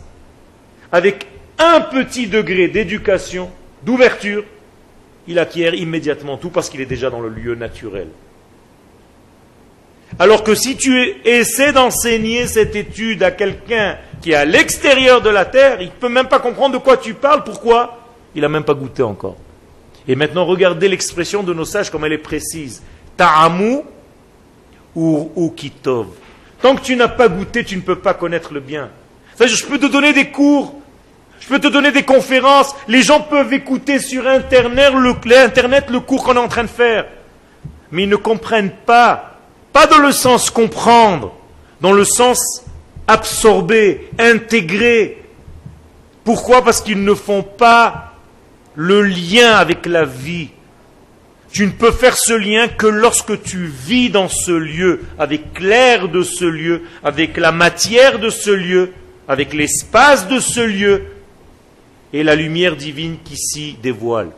[0.92, 1.28] avec
[1.58, 3.50] un petit degré d'éducation,
[3.84, 4.44] d'ouverture,
[5.28, 8.08] il acquiert immédiatement tout parce qu'il est déjà dans le lieu naturel.
[10.20, 15.30] Alors que si tu essaies d'enseigner cette étude à quelqu'un qui est à l'extérieur de
[15.30, 17.44] la terre, il ne peut même pas comprendre de quoi tu parles.
[17.44, 18.00] Pourquoi?
[18.34, 19.36] Il n'a même pas goûté encore.
[20.08, 22.84] Et maintenant, regardez l'expression de nos sages comme elle est précise.
[23.18, 23.80] Ta'amu
[24.96, 26.08] ou, kitov.
[26.62, 28.90] Tant que tu n'as pas goûté, tu ne peux pas connaître le bien.
[29.40, 30.80] je peux te donner des cours
[31.46, 32.76] je peux te donner des conférences.
[32.88, 34.94] Les gens peuvent écouter sur Internet
[35.90, 37.06] le, cours qu'on est en train de faire.
[37.92, 39.38] Mais ils ne comprennent pas.
[39.72, 41.36] Pas dans le sens comprendre,
[41.82, 42.64] dans le sens
[43.08, 45.22] absorber, intégrer.
[46.24, 46.64] Pourquoi?
[46.64, 48.14] Parce qu'ils ne font pas
[48.74, 50.50] le lien avec la vie.
[51.52, 56.08] Tu ne peux faire ce lien que lorsque tu vis dans ce lieu, avec l'air
[56.10, 58.94] de ce lieu, avec la matière de ce lieu,
[59.28, 61.04] avec l'espace de ce lieu,
[62.16, 64.30] et la lumière divine qui s'y dévoile.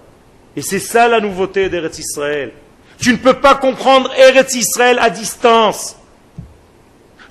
[0.55, 2.51] Et c'est ça la nouveauté d'Eretz Israël.
[2.99, 5.95] Tu ne peux pas comprendre Eretz Israël à distance.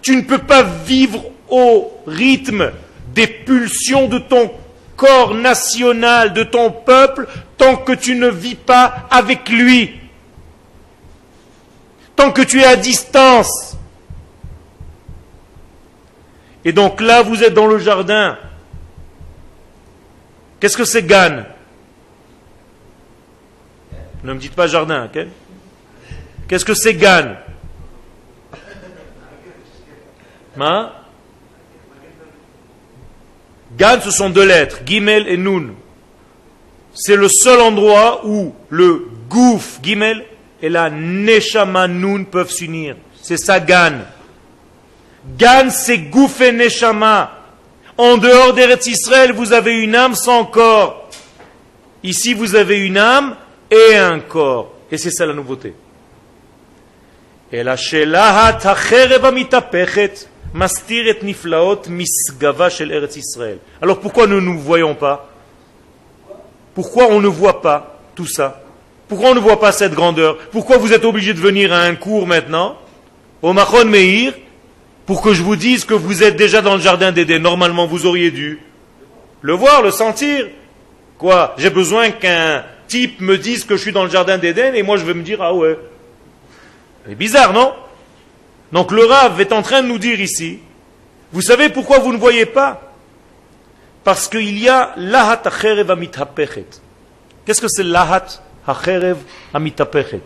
[0.03, 2.70] Tu ne peux pas vivre au rythme
[3.12, 4.53] des pulsions de ton
[4.94, 7.26] corps national, de ton peuple,
[7.59, 9.99] tant que tu ne vis pas avec lui.
[12.14, 13.76] Tant que tu es à distance.
[16.64, 18.38] Et donc là, vous êtes dans le jardin.
[20.66, 21.44] Qu'est-ce que c'est Gan
[24.24, 25.26] Ne me dites pas jardin, ok?
[26.48, 27.36] Qu'est-ce que c'est Gan
[30.58, 30.90] hein
[33.78, 35.68] Gan, ce sont deux lettres, Gimel et Nun.
[36.94, 40.24] C'est le seul endroit où le Gouf, Gimel,
[40.60, 42.96] et la Neshama Nun peuvent s'unir.
[43.22, 44.00] C'est ça Gan.
[45.38, 47.36] Gan, c'est Gouf et Neshama.
[47.99, 51.09] En dehors d'Eretz Israël, vous avez une âme sans corps.
[52.03, 53.36] Ici, vous avez une âme
[53.70, 54.72] et un corps.
[54.90, 55.74] Et c'est ça la nouveauté.
[63.80, 65.30] Alors pourquoi ne nous voyons pas?
[66.74, 68.62] Pourquoi on ne voit pas tout ça?
[69.09, 70.36] Pourquoi on ne voit pas cette grandeur?
[70.51, 72.76] Pourquoi vous êtes obligé de venir à un cours maintenant?
[73.42, 74.34] Au Machon Meir
[75.07, 77.40] pour que je vous dise que vous êtes déjà dans le jardin d'Éden.
[77.40, 78.61] Normalement, vous auriez dû
[79.40, 80.48] le voir, le sentir.
[81.16, 84.82] Quoi J'ai besoin qu'un type me dise que je suis dans le jardin d'Éden et
[84.82, 85.78] moi je vais me dire, ah ouais.
[87.07, 87.72] C'est bizarre, non?
[88.72, 90.59] Donc le Rav est en train de nous dire ici,
[91.32, 92.92] vous savez pourquoi vous ne voyez pas?
[94.04, 96.66] Parce qu'il y a lahat acherev amitapechet.
[97.44, 98.26] Qu'est-ce que c'est lahat
[98.66, 99.18] acherev
[99.54, 100.22] amitapechet?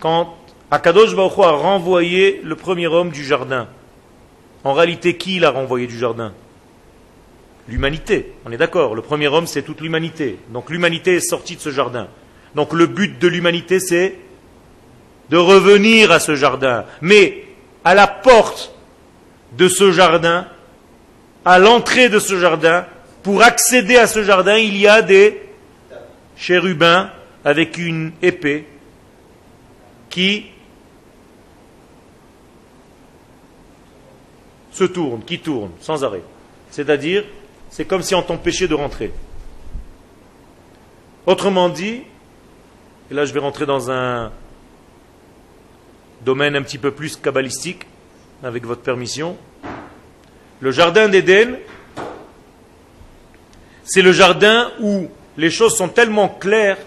[0.00, 0.36] Quand
[0.70, 3.68] Akadosh Baruch a renvoyé le premier homme du jardin.
[4.64, 6.32] En réalité, qui l'a renvoyé du jardin?
[7.68, 8.94] L'humanité, on est d'accord.
[8.94, 10.38] Le premier homme, c'est toute l'humanité.
[10.50, 12.08] Donc l'humanité est sortie de ce jardin.
[12.54, 14.14] Donc le but de l'humanité, c'est
[15.30, 16.84] de revenir à ce jardin.
[17.00, 17.44] Mais
[17.84, 18.74] à la porte
[19.56, 20.46] de ce jardin,
[21.44, 22.86] à l'entrée de ce jardin,
[23.22, 25.40] pour accéder à ce jardin, il y a des
[26.36, 27.10] chérubins
[27.44, 28.66] avec une épée
[30.08, 30.46] qui
[34.78, 36.22] se tourne, qui tourne, sans arrêt.
[36.70, 37.24] C'est-à-dire,
[37.70, 39.12] c'est comme si on t'empêchait de rentrer.
[41.26, 42.02] Autrement dit,
[43.10, 44.30] et là je vais rentrer dans un
[46.24, 47.86] domaine un petit peu plus kabbalistique,
[48.42, 49.36] avec votre permission.
[50.60, 51.56] Le jardin d'Éden,
[53.84, 56.78] c'est le jardin où les choses sont tellement claires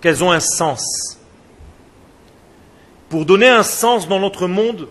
[0.00, 1.18] qu'elles ont un sens.
[3.10, 4.88] Pour donner un sens dans notre monde,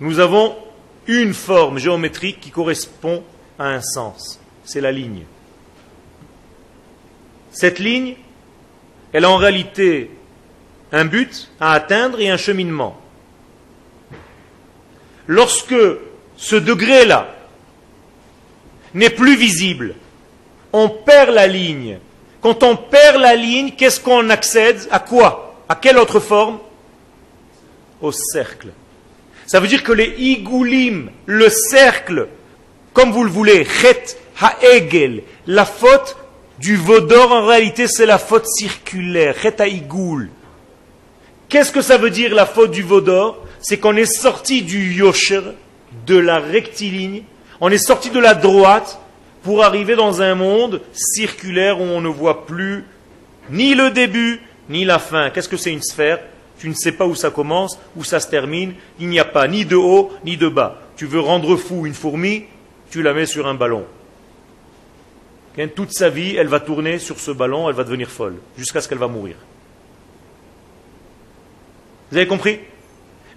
[0.00, 0.56] nous avons
[1.06, 3.22] une forme géométrique qui correspond
[3.58, 4.40] à un sens.
[4.64, 5.24] C'est la ligne.
[7.52, 8.16] Cette ligne,
[9.12, 10.10] elle a en réalité
[10.90, 13.00] un but à atteindre et un cheminement.
[15.26, 15.74] Lorsque
[16.36, 17.28] ce degré-là
[18.92, 19.94] n'est plus visible,
[20.72, 21.98] on perd la ligne.
[22.40, 24.86] Quand on perd la ligne, qu'est-ce qu'on accède?
[24.90, 25.62] À quoi?
[25.68, 26.58] À quelle autre forme?
[28.00, 28.68] Au cercle.
[29.46, 32.28] Ça veut dire que les igoulim, le cercle,
[32.92, 36.16] comme vous le voulez, chet ha'egel, la faute
[36.58, 40.30] du vaudor en réalité c'est la faute circulaire, chet ha'igul.
[41.48, 43.44] Qu'est-ce que ça veut dire la faute du vaudor?
[43.60, 45.42] C'est qu'on est sorti du yosher,
[46.06, 47.22] de la rectiligne,
[47.60, 48.98] on est sorti de la droite
[49.42, 52.84] pour arriver dans un monde circulaire où on ne voit plus
[53.50, 55.30] ni le début ni la fin.
[55.30, 56.18] Qu'est-ce que c'est une sphère?
[56.58, 58.74] Tu ne sais pas où ça commence, où ça se termine.
[59.00, 60.80] Il n'y a pas ni de haut ni de bas.
[60.96, 62.44] Tu veux rendre fou une fourmi,
[62.90, 63.84] tu la mets sur un ballon.
[65.74, 68.88] Toute sa vie, elle va tourner sur ce ballon, elle va devenir folle, jusqu'à ce
[68.88, 69.36] qu'elle va mourir.
[72.10, 72.58] Vous avez compris?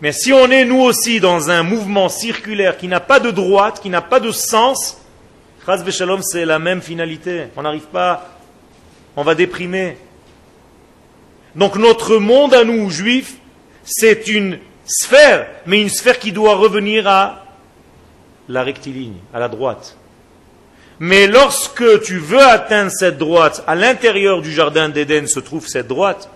[0.02, 3.82] Mais si on est nous aussi dans un mouvement circulaire qui n'a pas de droite,
[3.82, 5.00] qui n'a pas de sens,
[6.22, 7.46] c'est la même finalité.
[7.56, 8.38] On n'arrive pas,
[9.16, 9.98] on va déprimer.
[11.58, 13.38] Donc notre monde à nous, juifs,
[13.84, 17.46] c'est une sphère, mais une sphère qui doit revenir à
[18.48, 19.98] la rectiligne, à la droite.
[21.00, 25.88] Mais lorsque tu veux atteindre cette droite, à l'intérieur du jardin d'Éden se trouve cette
[25.88, 26.30] droite,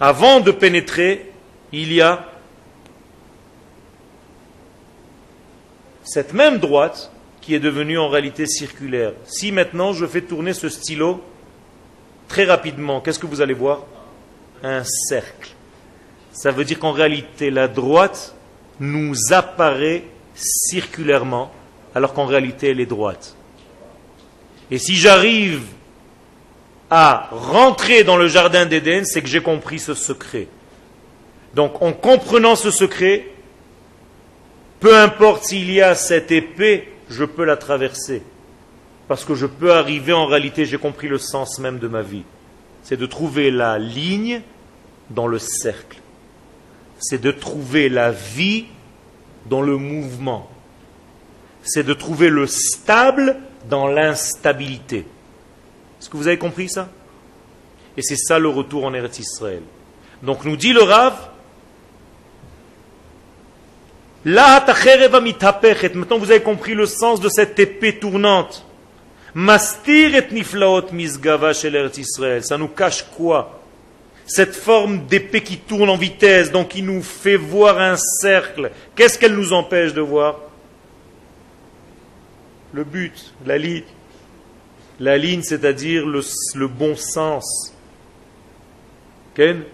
[0.00, 1.30] avant de pénétrer,
[1.72, 2.26] il y a
[6.02, 9.12] cette même droite qui est devenue en réalité circulaire.
[9.24, 11.22] Si maintenant je fais tourner ce stylo
[12.28, 13.82] très rapidement, qu'est-ce que vous allez voir?
[14.62, 15.50] Un cercle.
[16.32, 18.34] Ça veut dire qu'en réalité, la droite
[18.80, 20.04] nous apparaît
[20.34, 21.52] circulairement,
[21.94, 23.36] alors qu'en réalité, elle est droite.
[24.70, 25.62] Et si j'arrive
[26.90, 30.48] à rentrer dans le jardin d'Éden, c'est que j'ai compris ce secret.
[31.54, 33.26] Donc, en comprenant ce secret,
[34.80, 38.22] peu importe s'il y a cette épée, je peux la traverser.
[39.08, 42.22] Parce que je peux arriver, en réalité, j'ai compris le sens même de ma vie.
[42.82, 44.42] C'est de trouver la ligne
[45.10, 45.98] dans le cercle.
[46.98, 48.66] C'est de trouver la vie
[49.46, 50.50] dans le mouvement.
[51.62, 53.36] C'est de trouver le stable
[53.68, 55.06] dans l'instabilité.
[56.00, 56.88] Est-ce que vous avez compris ça?
[57.96, 59.62] Et c'est ça le retour en Eretz Israël.
[60.22, 61.30] Donc nous dit le Rav,
[64.26, 68.64] Maintenant vous avez compris le sens de cette épée tournante.
[69.34, 72.44] Mastir et niflaot misgava shel Israël.
[72.44, 73.60] Ça nous cache quoi?
[74.26, 78.70] Cette forme d'épée qui tourne en vitesse, donc qui nous fait voir un cercle.
[78.94, 80.36] Qu'est-ce qu'elle nous empêche de voir?
[82.72, 83.84] Le but, la ligne.
[85.00, 86.20] La ligne, c'est-à-dire le,
[86.54, 87.74] le, bon sens.
[89.34, 89.64] Ken?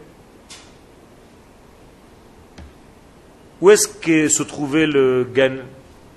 [3.61, 5.59] Où est-ce que se trouvait le Gan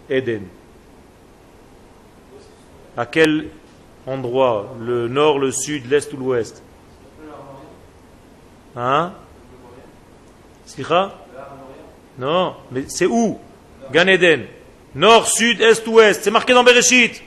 [0.09, 0.43] Eden?
[2.97, 3.47] À quel
[4.05, 4.75] endroit?
[4.79, 6.61] Le nord, le sud, l'est ou l'ouest?
[8.75, 9.13] Hein?
[10.65, 11.25] Sira
[12.17, 13.39] Non, mais c'est où?
[13.91, 14.45] Gan Eden.
[14.95, 16.23] Nord, sud, est, ouest.
[16.23, 17.21] C'est marqué dans Bereshit.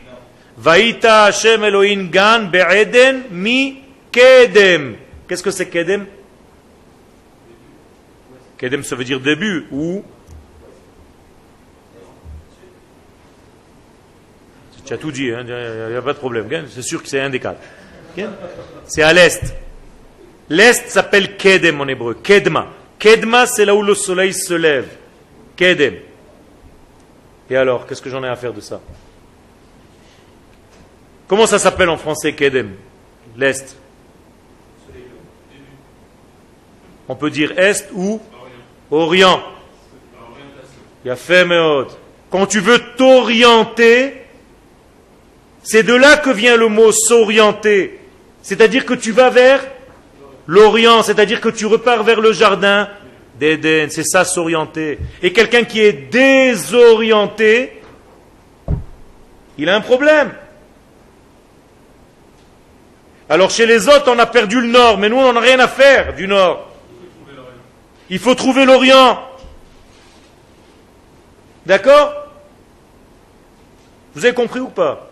[0.57, 4.97] Vaïta Hashem Elohim Gan Be'eden mi Kedem.
[5.29, 6.07] Qu'est-ce que c'est Kedem?
[8.57, 9.67] Kedem, ça veut dire début.
[9.71, 10.03] Ou
[14.87, 16.49] Tu as tout dit, hein, il n'y a pas de problème.
[16.71, 17.61] C'est sûr que c'est un des quatre.
[18.87, 19.55] C'est à l'est.
[20.49, 22.15] L'est s'appelle Kedem en hébreu.
[22.15, 22.69] Kedma.
[22.99, 24.89] Kedma, c'est là où le soleil se lève.
[25.57, 25.97] Kedem.
[27.51, 28.81] Et alors, qu'est-ce que j'en ai à faire de ça?
[31.27, 32.71] Comment ça s'appelle en français Kedem?
[33.37, 33.77] L'est.
[37.09, 38.21] On peut dire est ou
[38.91, 39.43] orient.
[41.05, 41.45] Il y a fait
[42.31, 44.26] Quand tu veux t'orienter,
[45.67, 47.99] c'est de là que vient le mot s'orienter.
[48.41, 49.67] C'est-à-dire que tu vas vers
[50.47, 52.89] l'Orient, c'est-à-dire que tu repars vers le jardin
[53.41, 53.89] d'Éden.
[53.91, 55.01] C'est ça s'orienter.
[55.25, 57.83] Et quelqu'un qui est désorienté,
[59.59, 60.33] il a un problème.
[63.29, 65.59] Alors chez les autres, on a perdu le nord, mais nous, on n'en a rien
[65.59, 66.71] à faire du nord.
[68.09, 69.19] Il faut trouver l'Orient.
[71.67, 72.13] D'accord?
[74.15, 75.06] Vous avez compris ou pas?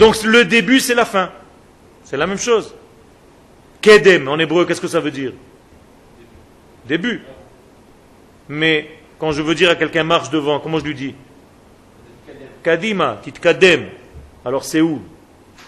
[0.00, 1.30] Donc le début, c'est la fin.
[2.04, 2.74] C'est la même chose.
[3.82, 5.32] Kedem, en hébreu, qu'est-ce que ça veut dire?
[6.86, 7.22] Début.
[8.48, 8.88] Mais
[9.18, 11.14] quand je veux dire à quelqu'un marche devant, comment je lui dis?
[12.62, 13.88] Kadima, kadem.
[14.42, 15.02] Alors c'est où?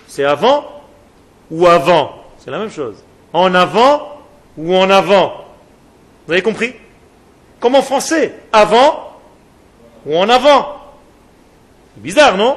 [0.09, 0.83] C'est avant
[1.51, 2.25] ou avant?
[2.39, 2.97] C'est la même chose.
[3.35, 4.19] En avant
[4.57, 5.45] ou en avant?
[6.27, 6.73] Vous avez compris?
[7.61, 9.13] Comme en français, avant
[10.07, 10.79] ou en avant?
[11.97, 12.57] Bizarre, non?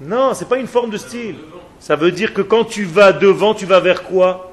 [0.00, 1.36] Non, c'est pas une forme de style.
[1.80, 4.52] Ça veut dire que quand tu vas devant, tu vas vers quoi?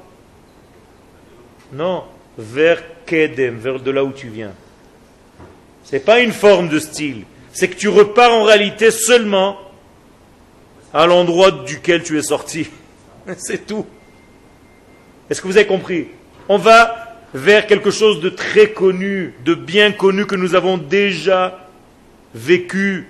[1.72, 2.04] Non,
[2.38, 4.52] vers Kedem, vers de là où tu viens.
[5.84, 7.24] Ce n'est pas une forme de style.
[7.52, 9.58] C'est que tu repars en réalité seulement
[10.92, 12.68] à l'endroit duquel tu es sorti.
[13.36, 13.86] C'est tout.
[15.28, 16.08] Est-ce que vous avez compris?
[16.48, 21.68] On va vers quelque chose de très connu, de bien connu que nous avons déjà
[22.34, 23.08] vécu.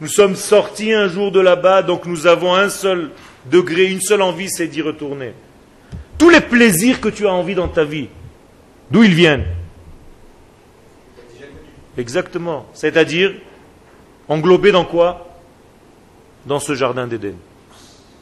[0.00, 3.10] Nous sommes sortis un jour de là-bas, donc nous avons un seul
[3.50, 5.32] degré, une seule envie, c'est d'y retourner.
[6.18, 8.08] Tous les plaisirs que tu as envie dans ta vie,
[8.90, 9.44] d'où ils viennent?
[11.96, 12.66] Exactement.
[12.74, 13.32] C'est-à-dire,
[14.28, 15.28] englobés dans quoi?
[16.44, 17.36] Dans ce jardin d'Éden.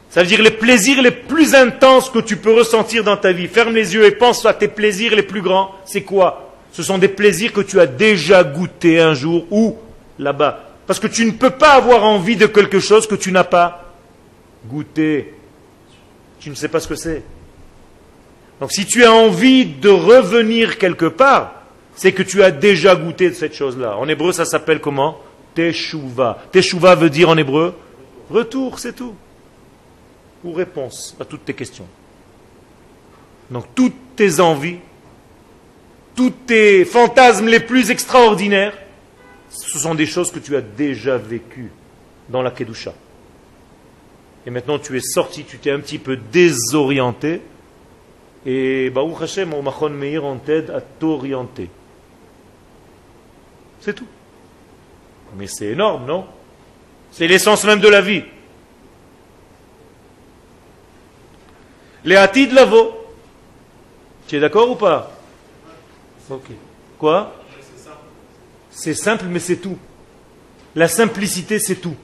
[0.09, 3.47] Ça veut dire les plaisirs les plus intenses que tu peux ressentir dans ta vie.
[3.47, 5.75] Ferme les yeux et pense à tes plaisirs les plus grands.
[5.83, 6.53] C'est quoi?
[6.71, 9.77] Ce sont des plaisirs que tu as déjà goûté un jour ou
[10.17, 10.64] là-bas.
[10.87, 13.93] Parce que tu ne peux pas avoir envie de quelque chose que tu n'as pas
[14.67, 15.33] goûté.
[16.39, 17.23] Tu ne sais pas ce que c'est.
[18.59, 21.53] Donc si tu as envie de revenir quelque part,
[21.95, 23.97] c'est que tu as déjà goûté de cette chose-là.
[23.97, 25.19] En hébreu, ça s'appelle comment?
[25.55, 26.39] Teshuva.
[26.51, 27.73] Teshuva veut dire en hébreu
[28.29, 29.15] retour, c'est tout.
[30.43, 31.87] Ou réponse à toutes tes questions.
[33.49, 34.79] Donc toutes tes envies,
[36.15, 38.73] tous tes fantasmes les plus extraordinaires,
[39.55, 41.71] ce sont des choses que tu as déjà vécues
[42.29, 42.93] dans la Kedusha.
[44.45, 47.41] Et maintenant tu es sorti, tu t'es un petit peu désorienté.
[48.45, 51.69] Et Baruch Hashem, au Machon Meir, on t'aide à t'orienter.
[53.79, 54.07] C'est tout.
[55.37, 56.25] Mais c'est énorme, non?
[57.11, 58.23] C'est l'essence même de la vie.
[62.03, 62.91] Les de lavo.
[64.27, 65.11] Tu es d'accord ou pas?
[66.29, 66.51] Ok.
[66.99, 67.33] Quoi?
[68.75, 69.77] C'est simple, mais c'est tout.
[70.75, 71.95] La simplicité, c'est tout.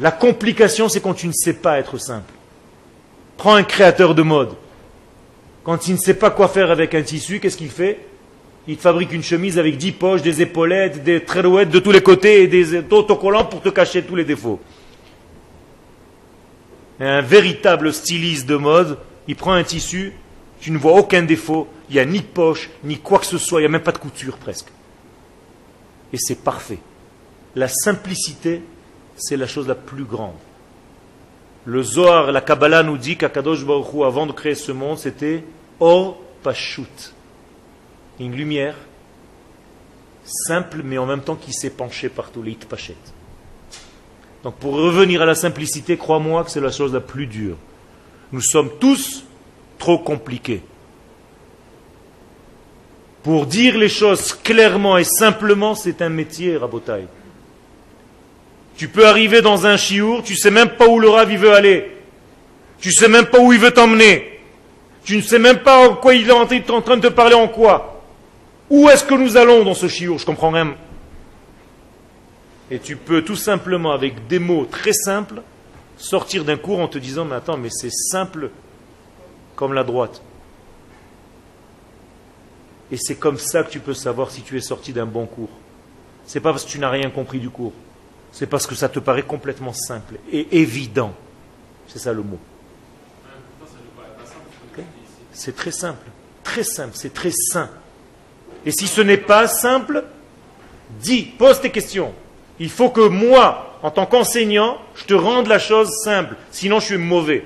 [0.00, 2.32] La complication, c'est quand tu ne sais pas être simple.
[3.36, 4.56] Prends un créateur de mode.
[5.62, 8.04] Quand il ne sait pas quoi faire avec un tissu, qu'est-ce qu'il fait?
[8.66, 12.02] Il te fabrique une chemise avec dix poches, des épaulettes, des trérouettes de tous les
[12.02, 14.58] côtés et des autocollants pour te cacher tous les défauts.
[16.98, 20.12] Un véritable styliste de mode, il prend un tissu,
[20.60, 23.60] tu ne vois aucun défaut, il n'y a ni poche, ni quoi que ce soit,
[23.60, 24.72] il n'y a même pas de couture presque.
[26.16, 26.78] Et c'est parfait.
[27.54, 28.62] La simplicité,
[29.16, 30.38] c'est la chose la plus grande.
[31.66, 35.44] Le Zohar, la Kabbalah nous dit qu'Akadosh Baruch Hu, avant de créer ce monde, c'était
[35.78, 37.12] Or Pashut.
[38.18, 38.76] Une lumière
[40.24, 42.96] simple, mais en même temps qui s'est penchée partout, les Pachet.
[44.42, 47.58] Donc pour revenir à la simplicité, crois-moi que c'est la chose la plus dure.
[48.32, 49.22] Nous sommes tous
[49.78, 50.62] trop compliqués.
[53.26, 57.08] Pour dire les choses clairement et simplement, c'est un métier, Rabotai.
[58.76, 61.52] Tu peux arriver dans un chiour, tu ne sais même pas où le Rav veut
[61.52, 61.90] aller.
[62.78, 64.38] Tu ne sais même pas où il veut t'emmener.
[65.02, 67.48] Tu ne sais même pas en quoi il est en train de te parler en
[67.48, 68.00] quoi.
[68.70, 70.20] Où est-ce que nous allons dans ce chiour?
[70.20, 70.76] Je comprends rien.
[72.70, 75.42] Et tu peux tout simplement, avec des mots très simples,
[75.96, 78.50] sortir d'un cours en te disant, mais attends, mais c'est simple
[79.56, 80.22] comme la droite.
[82.90, 85.50] Et c'est comme ça que tu peux savoir si tu es sorti d'un bon cours.
[86.24, 87.72] C'est pas parce que tu n'as rien compris du cours.
[88.32, 91.14] C'est parce que ça te paraît complètement simple et évident.
[91.88, 92.38] C'est ça le mot.
[95.32, 96.06] C'est très simple.
[96.42, 96.92] Très simple.
[96.94, 97.68] C'est très sain.
[98.64, 100.04] Et si ce n'est pas simple,
[101.00, 102.12] dis, pose tes questions.
[102.58, 106.36] Il faut que moi, en tant qu'enseignant, je te rende la chose simple.
[106.50, 107.44] Sinon, je suis mauvais.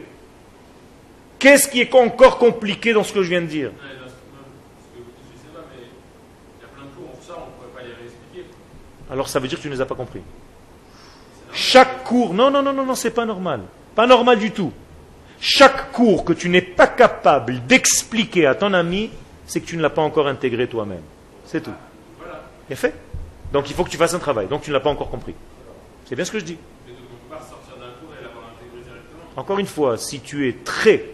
[1.39, 3.73] Qu'est-ce qui est encore compliqué dans ce que je viens de dire?
[9.11, 10.21] Alors ça veut dire que tu ne les as pas compris.
[11.53, 13.63] Chaque cours, non, non, non, non, non, c'est pas normal.
[13.95, 14.73] Pas normal du tout.
[15.41, 19.11] Chaque cours que tu n'es pas capable d'expliquer à ton ami,
[19.47, 21.03] c'est que tu ne l'as pas encore intégré toi-même.
[21.47, 21.73] C'est tout.
[22.69, 22.95] Et fait.
[23.53, 24.47] Donc il faut que tu fasses un travail.
[24.47, 25.35] Donc tu ne l'as pas encore compris.
[26.07, 26.59] C'est bien ce que je dis.
[29.37, 31.05] encore une fois, si tu es très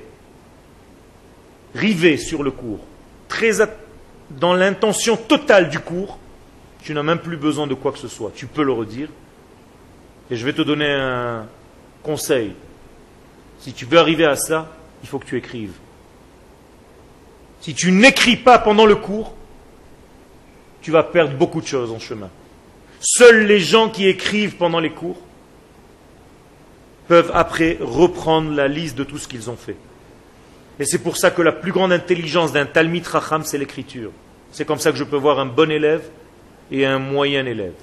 [1.75, 2.81] rivé sur le cours,
[3.29, 3.53] très
[4.31, 6.19] dans l'intention totale du cours,
[6.87, 8.31] tu n'as même plus besoin de quoi que ce soit.
[8.33, 9.09] Tu peux le redire.
[10.31, 11.45] Et je vais te donner un
[12.05, 12.53] conseil.
[13.59, 14.73] Si tu veux arriver à ça,
[15.03, 15.73] il faut que tu écrives.
[17.61, 19.35] Si tu n'écris pas pendant le cours,
[20.81, 22.31] tu vas perdre beaucoup de choses en chemin.
[23.01, 25.19] Seuls les gens qui écrivent pendant les cours
[27.09, 29.77] peuvent après reprendre la liste de tout ce qu'ils ont fait.
[30.79, 34.13] Et c'est pour ça que la plus grande intelligence d'un Talmid Racham, c'est l'écriture.
[34.53, 36.09] C'est comme ça que je peux voir un bon élève
[36.71, 37.75] et un moyen élève.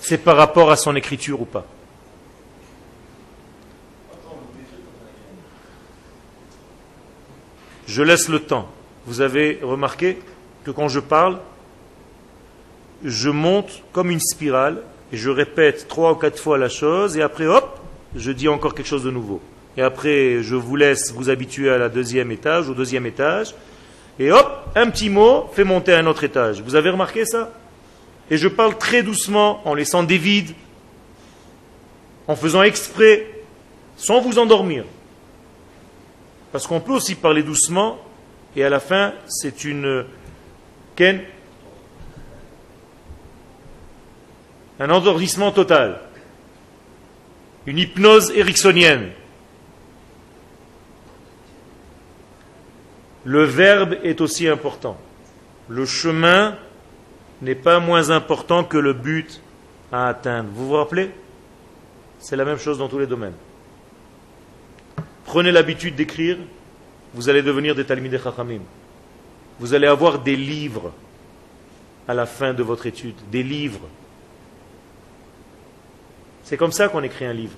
[0.00, 1.66] C'est par rapport à son écriture ou pas.
[7.86, 8.68] Je laisse le temps.
[9.06, 10.18] Vous avez remarqué
[10.64, 11.38] que quand je parle,
[13.04, 14.82] je monte comme une spirale
[15.12, 17.80] et je répète trois ou quatre fois la chose et après, hop,
[18.16, 19.40] je dis encore quelque chose de nouveau.
[19.76, 23.54] Et après, je vous laisse vous habituer à la deuxième étage, au deuxième étage.
[24.18, 26.60] Et hop, un petit mot fait monter un autre étage.
[26.62, 27.52] Vous avez remarqué ça?
[28.30, 30.54] Et je parle très doucement, en laissant des vides,
[32.28, 33.26] en faisant exprès,
[33.96, 34.84] sans vous endormir.
[36.52, 37.98] Parce qu'on peut aussi parler doucement,
[38.54, 40.04] et à la fin, c'est une
[44.78, 46.00] un endormissement total,
[47.66, 49.10] une hypnose ericksonienne.
[53.24, 54.96] Le verbe est aussi important.
[55.68, 56.56] Le chemin
[57.40, 59.40] n'est pas moins important que le but
[59.92, 60.48] à atteindre.
[60.52, 61.10] Vous vous rappelez?
[62.18, 63.34] C'est la même chose dans tous les domaines.
[65.24, 66.36] Prenez l'habitude d'écrire,
[67.14, 68.60] vous allez devenir des Talmidei Chachamim.
[69.58, 70.92] Vous allez avoir des livres
[72.08, 73.88] à la fin de votre étude, des livres.
[76.42, 77.56] C'est comme ça qu'on écrit un livre.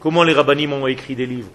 [0.00, 1.50] Comment les rabbinim ont écrit des livres?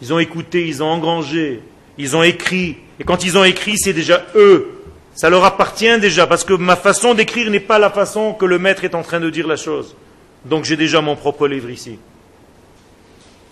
[0.00, 1.62] Ils ont écouté, ils ont engrangé,
[1.96, 2.76] ils ont écrit.
[3.00, 4.74] Et quand ils ont écrit, c'est déjà eux.
[5.14, 8.58] Ça leur appartient déjà, parce que ma façon d'écrire n'est pas la façon que le
[8.58, 9.96] maître est en train de dire la chose.
[10.44, 11.98] Donc j'ai déjà mon propre livre ici.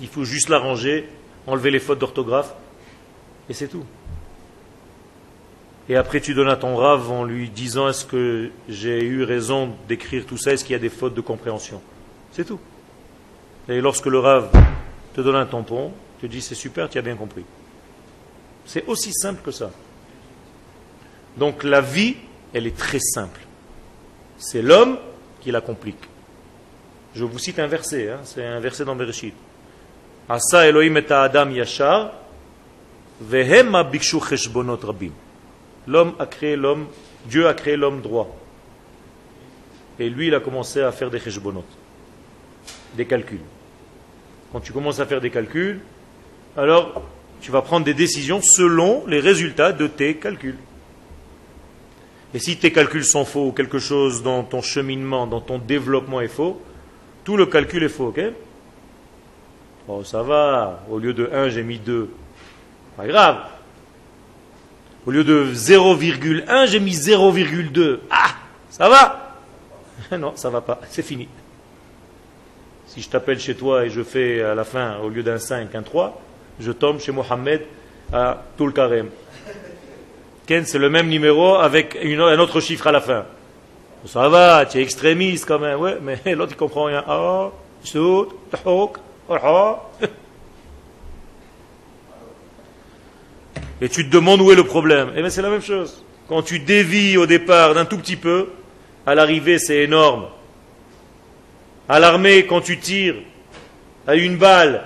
[0.01, 1.09] Il faut juste l'arranger,
[1.47, 2.55] enlever les fautes d'orthographe,
[3.49, 3.85] et c'est tout.
[5.89, 9.71] Et après tu donnes à ton rave en lui disant est-ce que j'ai eu raison
[9.89, 11.81] d'écrire tout ça, est-ce qu'il y a des fautes de compréhension?
[12.33, 12.61] C'est tout.
[13.69, 14.51] Et lorsque le rave
[15.15, 15.93] te donne un tampon,
[16.27, 17.45] te dis c'est super, tu as bien compris.
[18.65, 19.71] C'est aussi simple que ça.
[21.37, 22.17] Donc la vie,
[22.53, 23.41] elle est très simple.
[24.39, 24.99] C'est l'homme
[25.41, 26.03] qui la complique.
[27.15, 29.35] Je vous cite un verset, hein, c'est un verset dans Bereshit.
[30.29, 32.13] Asa Elohim Adam yashar,
[33.31, 35.13] cheshbonot rabim.
[35.87, 36.87] L'homme a créé l'homme,
[37.27, 38.37] Dieu a créé l'homme droit.
[39.99, 41.65] Et lui, il a commencé à faire des cheshbonot,
[42.95, 43.41] des calculs.
[44.53, 45.81] Quand tu commences à faire des calculs,
[46.57, 47.03] alors
[47.41, 50.59] tu vas prendre des décisions selon les résultats de tes calculs.
[52.35, 56.29] Et si tes calculs sont faux quelque chose dans ton cheminement, dans ton développement est
[56.29, 56.61] faux,
[57.25, 58.21] tout le calcul est faux, ok?
[59.89, 62.11] Oh, ça va, au lieu de 1, j'ai mis 2.
[62.97, 63.39] Pas grave.
[65.07, 68.01] Au lieu de 0,1, j'ai mis 0,2.
[68.11, 68.35] Ah,
[68.71, 69.23] ça va?
[70.19, 71.29] Non, ça va pas, c'est fini.
[72.87, 75.75] Si je t'appelle chez toi et je fais à la fin, au lieu d'un 5,
[75.75, 76.21] un 3,
[76.61, 77.63] je tombe chez Mohamed
[78.13, 79.09] à Tulkarem.
[80.47, 83.25] Ken, c'est le même numéro avec un autre chiffre à la fin.
[84.07, 87.03] Ça va, tu es extrémiste quand même, ouais, mais l'autre il comprend rien.
[87.09, 87.51] Ah,
[93.81, 95.11] Et tu te demandes où est le problème.
[95.17, 96.03] Eh bien, c'est la même chose.
[96.29, 98.49] Quand tu dévis au départ d'un tout petit peu,
[99.05, 100.27] à l'arrivée, c'est énorme.
[101.89, 103.17] À l'armée, quand tu tires
[104.07, 104.85] à une balle,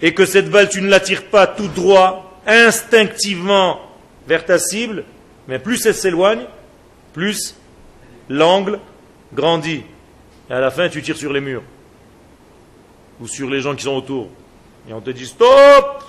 [0.00, 3.80] et que cette balle, tu ne la tires pas tout droit, instinctivement
[4.26, 5.04] vers ta cible,
[5.46, 6.46] mais plus elle s'éloigne,
[7.12, 7.56] plus
[8.28, 8.78] l'angle
[9.32, 9.82] grandit.
[10.48, 11.62] Et à la fin, tu tires sur les murs
[13.20, 14.28] ou sur les gens qui sont autour.
[14.88, 16.04] Et on te dit Stop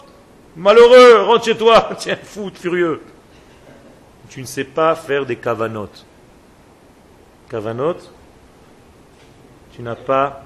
[0.56, 3.02] Malheureux, rentre chez toi Tiens, fou, furieux.
[4.30, 6.06] Tu ne sais pas faire des cavanotes.
[7.50, 8.12] Cavanotes,
[9.74, 10.44] tu n'as pas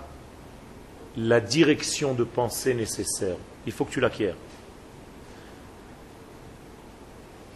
[1.18, 3.36] la direction de pensée nécessaire.
[3.66, 4.36] Il faut que tu l'acquières.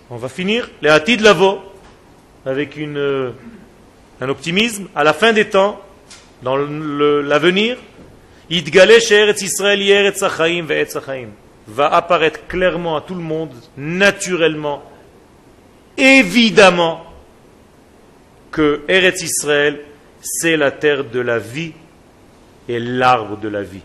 [0.10, 1.60] On va finir les de lavo
[2.46, 3.32] avec euh,
[4.22, 4.88] un optimisme.
[4.96, 5.82] À la fin des temps,
[6.42, 7.78] dans l'avenir,
[11.68, 14.84] va apparaître clairement à tout le monde, naturellement,
[15.98, 17.04] évidemment,
[18.52, 19.82] que Eretz Israël,
[20.22, 21.74] c'est la terre de la vie
[22.68, 23.84] est l'arbre de la vie.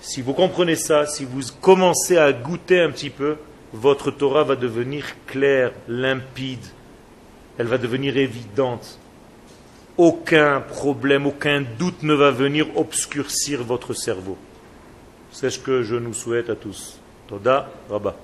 [0.00, 3.36] Si vous comprenez ça, si vous commencez à goûter un petit peu,
[3.72, 6.64] votre Torah va devenir claire, limpide,
[7.58, 8.98] elle va devenir évidente.
[9.96, 14.36] Aucun problème, aucun doute ne va venir obscurcir votre cerveau.
[15.32, 16.98] C'est ce que je nous souhaite à tous.
[17.28, 18.14] Toda Rabba.